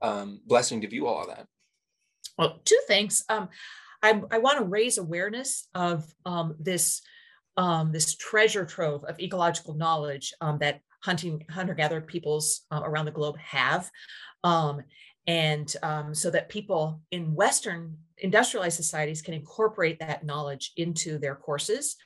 [0.00, 1.46] um, blessing to view all of that?
[2.38, 3.24] Well, two things.
[3.28, 3.50] Um,
[4.02, 7.02] I, I want to raise awareness of um, this
[7.56, 13.10] um, this treasure trove of ecological knowledge um, that hunting hunter-gatherer peoples uh, around the
[13.10, 13.90] globe have.
[14.42, 14.82] Um,
[15.26, 21.34] and um, so that people in Western industrialized societies can incorporate that knowledge into their
[21.34, 21.96] courses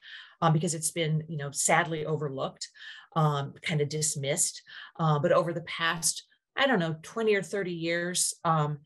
[0.40, 2.68] um, because it's been, you know, sadly overlooked,
[3.16, 4.62] um, kind of dismissed.
[4.98, 6.24] Uh, but over the past,
[6.56, 8.78] I don't know, 20 or 30 years, um,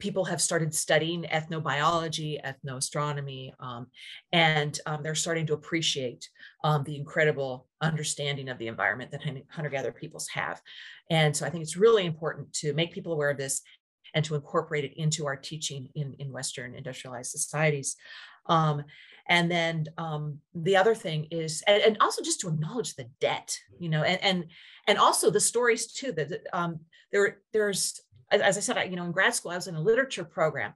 [0.00, 3.86] people have started studying ethnobiology, ethnoastronomy, um,
[4.32, 6.28] and um, they're starting to appreciate
[6.64, 10.60] um, the incredible understanding of the environment that hunter-gatherer peoples have.
[11.10, 13.62] And so I think it's really important to make people aware of this
[14.14, 17.96] and to incorporate it into our teaching in, in Western industrialized societies.
[18.46, 18.84] Um,
[19.28, 23.56] and then um, the other thing is, and, and, also just to acknowledge the debt,
[23.78, 24.46] you know, and and
[24.88, 26.10] and also the stories too.
[26.10, 26.80] That um,
[27.12, 28.00] there there's
[28.30, 30.74] as I said, I, you know, in grad school, I was in a literature program.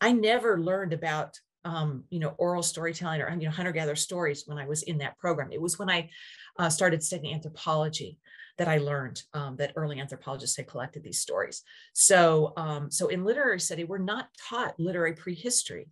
[0.00, 4.44] I never learned about, um, you know, oral storytelling or, you know, hunter gatherer stories
[4.46, 5.52] when I was in that program.
[5.52, 6.10] It was when I
[6.58, 8.18] uh, started studying anthropology
[8.58, 11.62] that I learned um, that early anthropologists had collected these stories.
[11.92, 15.88] So, um, so in literary study, we're not taught literary prehistory.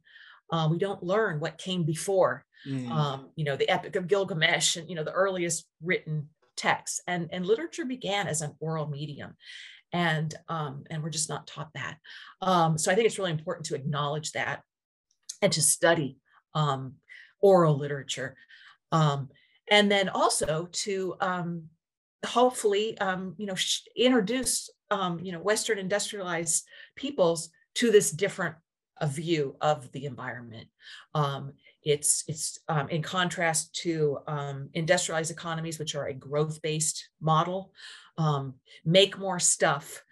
[0.51, 2.89] Uh, we don't learn what came before, mm.
[2.91, 7.01] um, you know, the Epic of Gilgamesh and you know the earliest written texts.
[7.07, 9.37] And and literature began as an oral medium,
[9.95, 11.97] and um, and we're just not taught that.
[12.43, 14.61] Um, so I think it's really important to acknowledge that
[15.41, 16.19] and to study
[16.55, 16.95] um,
[17.41, 18.37] oral literature,
[18.93, 19.31] um,
[19.71, 21.69] and then also to um,
[22.27, 23.55] hopefully um, you know
[23.97, 24.69] introduce
[25.23, 26.67] you know Western industrialized
[26.97, 28.57] peoples to this different
[29.01, 30.69] a view of the environment.
[31.87, 32.59] It's it's
[32.91, 34.19] in contrast to
[34.75, 37.73] industrialized economies, which are a growth-based model
[38.19, 38.55] um,
[38.85, 40.03] make more stuff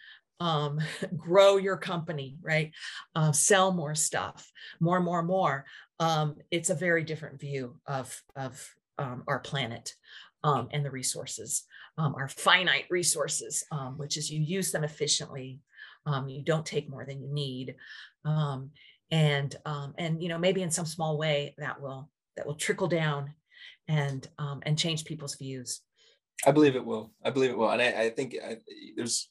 [0.43, 0.81] um,
[1.17, 2.73] grow your company, right?
[3.15, 4.51] Uh, sell more stuff,
[4.81, 5.65] more, more, more.
[6.01, 9.95] Um, it's a very different view of, of um, our planet
[10.43, 11.65] um, and the resources,
[11.97, 13.65] um, our finite resources,
[13.97, 15.61] which is you use them efficiently.
[16.27, 17.77] you don't take more than you need.
[18.25, 19.55] and,
[19.99, 23.35] and, you know, maybe in some small way that will, that will trickle down
[23.87, 25.83] and, and change people's views.
[26.45, 27.13] I believe it will.
[27.25, 27.71] I believe it will.
[27.71, 28.57] And I, I think I,
[28.97, 29.29] there's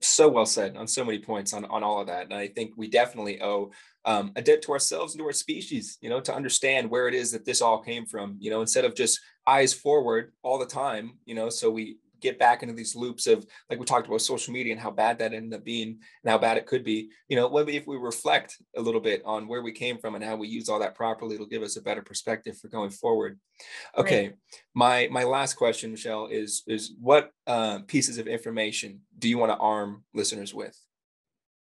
[0.00, 2.24] so well said on so many points on, on all of that.
[2.24, 3.70] And I think we definitely owe
[4.04, 7.14] um, a debt to ourselves and to our species, you know, to understand where it
[7.14, 10.66] is that this all came from, you know, instead of just eyes forward all the
[10.66, 14.20] time, you know, so we get back into these loops of like we talked about
[14.20, 17.10] social media and how bad that ended up being and how bad it could be.
[17.28, 20.24] You know maybe if we reflect a little bit on where we came from and
[20.24, 23.38] how we use all that properly it'll give us a better perspective for going forward.
[23.96, 24.36] Okay right.
[24.74, 29.52] my my last question michelle is is what uh, pieces of information do you want
[29.52, 30.76] to arm listeners with?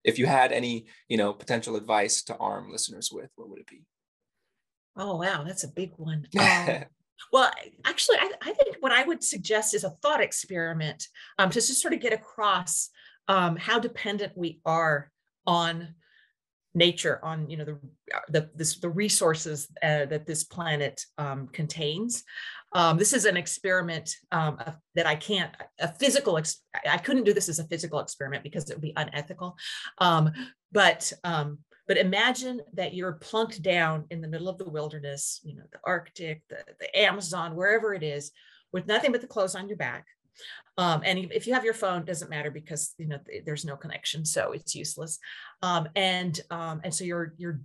[0.04, 3.66] If you had any you know potential advice to arm listeners with what would it
[3.66, 3.82] be?
[4.96, 6.26] Oh wow that's a big one.
[6.38, 6.84] Um,
[7.32, 7.50] well,
[7.84, 11.06] actually, I, I, think what I would suggest is a thought experiment
[11.38, 12.90] um, to just sort of get across
[13.28, 15.10] um, how dependent we are
[15.46, 15.94] on
[16.74, 17.78] nature, on you know the
[18.28, 22.24] the this, the resources uh, that this planet um, contains.
[22.74, 24.58] Um, this is an experiment um,
[24.94, 26.40] that I can't a physical.
[26.88, 29.56] I couldn't do this as a physical experiment because it would be unethical.
[29.98, 30.32] Um,
[30.72, 31.12] but
[31.88, 35.80] but imagine that you're plunked down in the middle of the wilderness, you know, the
[35.84, 38.30] Arctic, the, the Amazon, wherever it is,
[38.72, 40.06] with nothing but the clothes on your back.
[40.78, 44.24] Um, and if you have your phone, doesn't matter because you know there's no connection,
[44.24, 45.18] so it's useless.
[45.60, 47.60] Um, and um, and so you're you're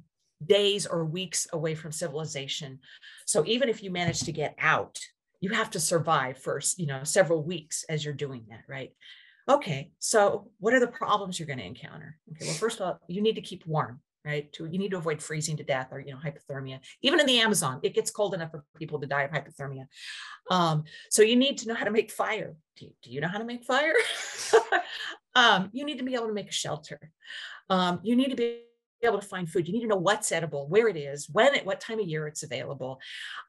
[0.45, 2.79] days or weeks away from civilization.
[3.25, 4.99] So even if you manage to get out,
[5.39, 8.91] you have to survive for you know several weeks as you're doing that, right?
[9.49, 12.17] Okay, so what are the problems you're going to encounter?
[12.31, 14.51] Okay, well, first of all, you need to keep warm right?
[14.53, 16.79] To, you need to avoid freezing to death or, you know, hypothermia.
[17.01, 19.87] Even in the Amazon, it gets cold enough for people to die of hypothermia.
[20.51, 22.55] Um, so you need to know how to make fire.
[22.77, 23.93] Do you, do you know how to make fire?
[25.35, 27.11] um, you need to be able to make a shelter.
[27.69, 28.61] Um, you need to be
[29.03, 29.67] able to find food.
[29.67, 32.27] You need to know what's edible, where it is, when it, what time of year
[32.27, 32.99] it's available.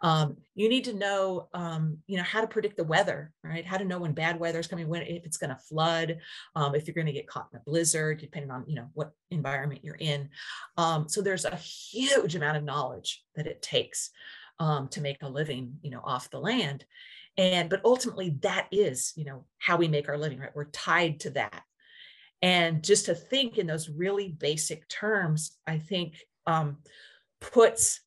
[0.02, 3.64] Um, you need to know, um, you know, how to predict the weather, right?
[3.64, 6.18] How to know when bad weather is coming, when if it's going to flood,
[6.54, 9.12] um, if you're going to get caught in a blizzard, depending on you know what
[9.30, 10.28] environment you're in.
[10.76, 14.10] Um, so there's a huge amount of knowledge that it takes
[14.60, 16.84] um, to make a living, you know, off the land.
[17.36, 20.50] And but ultimately, that is, you know, how we make our living, right?
[20.54, 21.62] We're tied to that
[22.42, 26.16] and just to think in those really basic terms, I think
[26.46, 26.78] um,
[27.40, 28.00] puts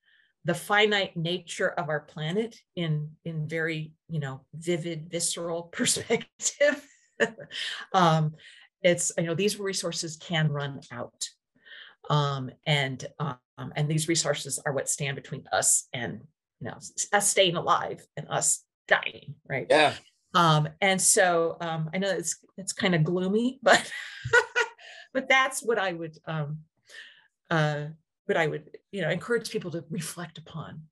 [0.45, 6.85] the finite nature of our planet in in very you know vivid visceral perspective.
[7.93, 8.33] Um,
[8.81, 11.29] it's you know these resources can run out.
[12.09, 13.37] Um, and um,
[13.75, 16.21] and these resources are what stand between us and
[16.59, 16.77] you know
[17.13, 19.67] us staying alive and us dying right?
[19.69, 19.93] Yeah
[20.33, 23.91] um, and so um, I know it's it's kind of gloomy, but
[25.13, 26.59] but that's what I would um,
[27.49, 27.85] uh,
[28.25, 30.83] what I would you know encourage people to reflect upon.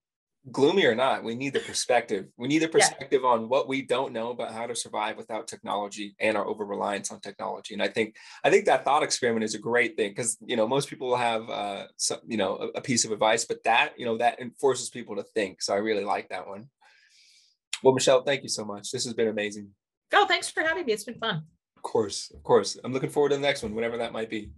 [0.51, 2.25] Gloomy or not, we need the perspective.
[2.37, 3.29] We need the perspective yeah.
[3.29, 7.11] on what we don't know about how to survive without technology and our over reliance
[7.11, 7.73] on technology.
[7.73, 10.67] And I think I think that thought experiment is a great thing because you know
[10.67, 13.93] most people will have uh, some, you know a, a piece of advice, but that
[13.97, 15.61] you know that enforces people to think.
[15.61, 16.69] So I really like that one.
[17.83, 18.91] Well, Michelle, thank you so much.
[18.91, 19.69] This has been amazing.
[20.13, 20.93] Oh, thanks for having me.
[20.93, 21.43] It's been fun.
[21.77, 22.77] Of course, of course.
[22.83, 24.51] I'm looking forward to the next one, whatever that might be.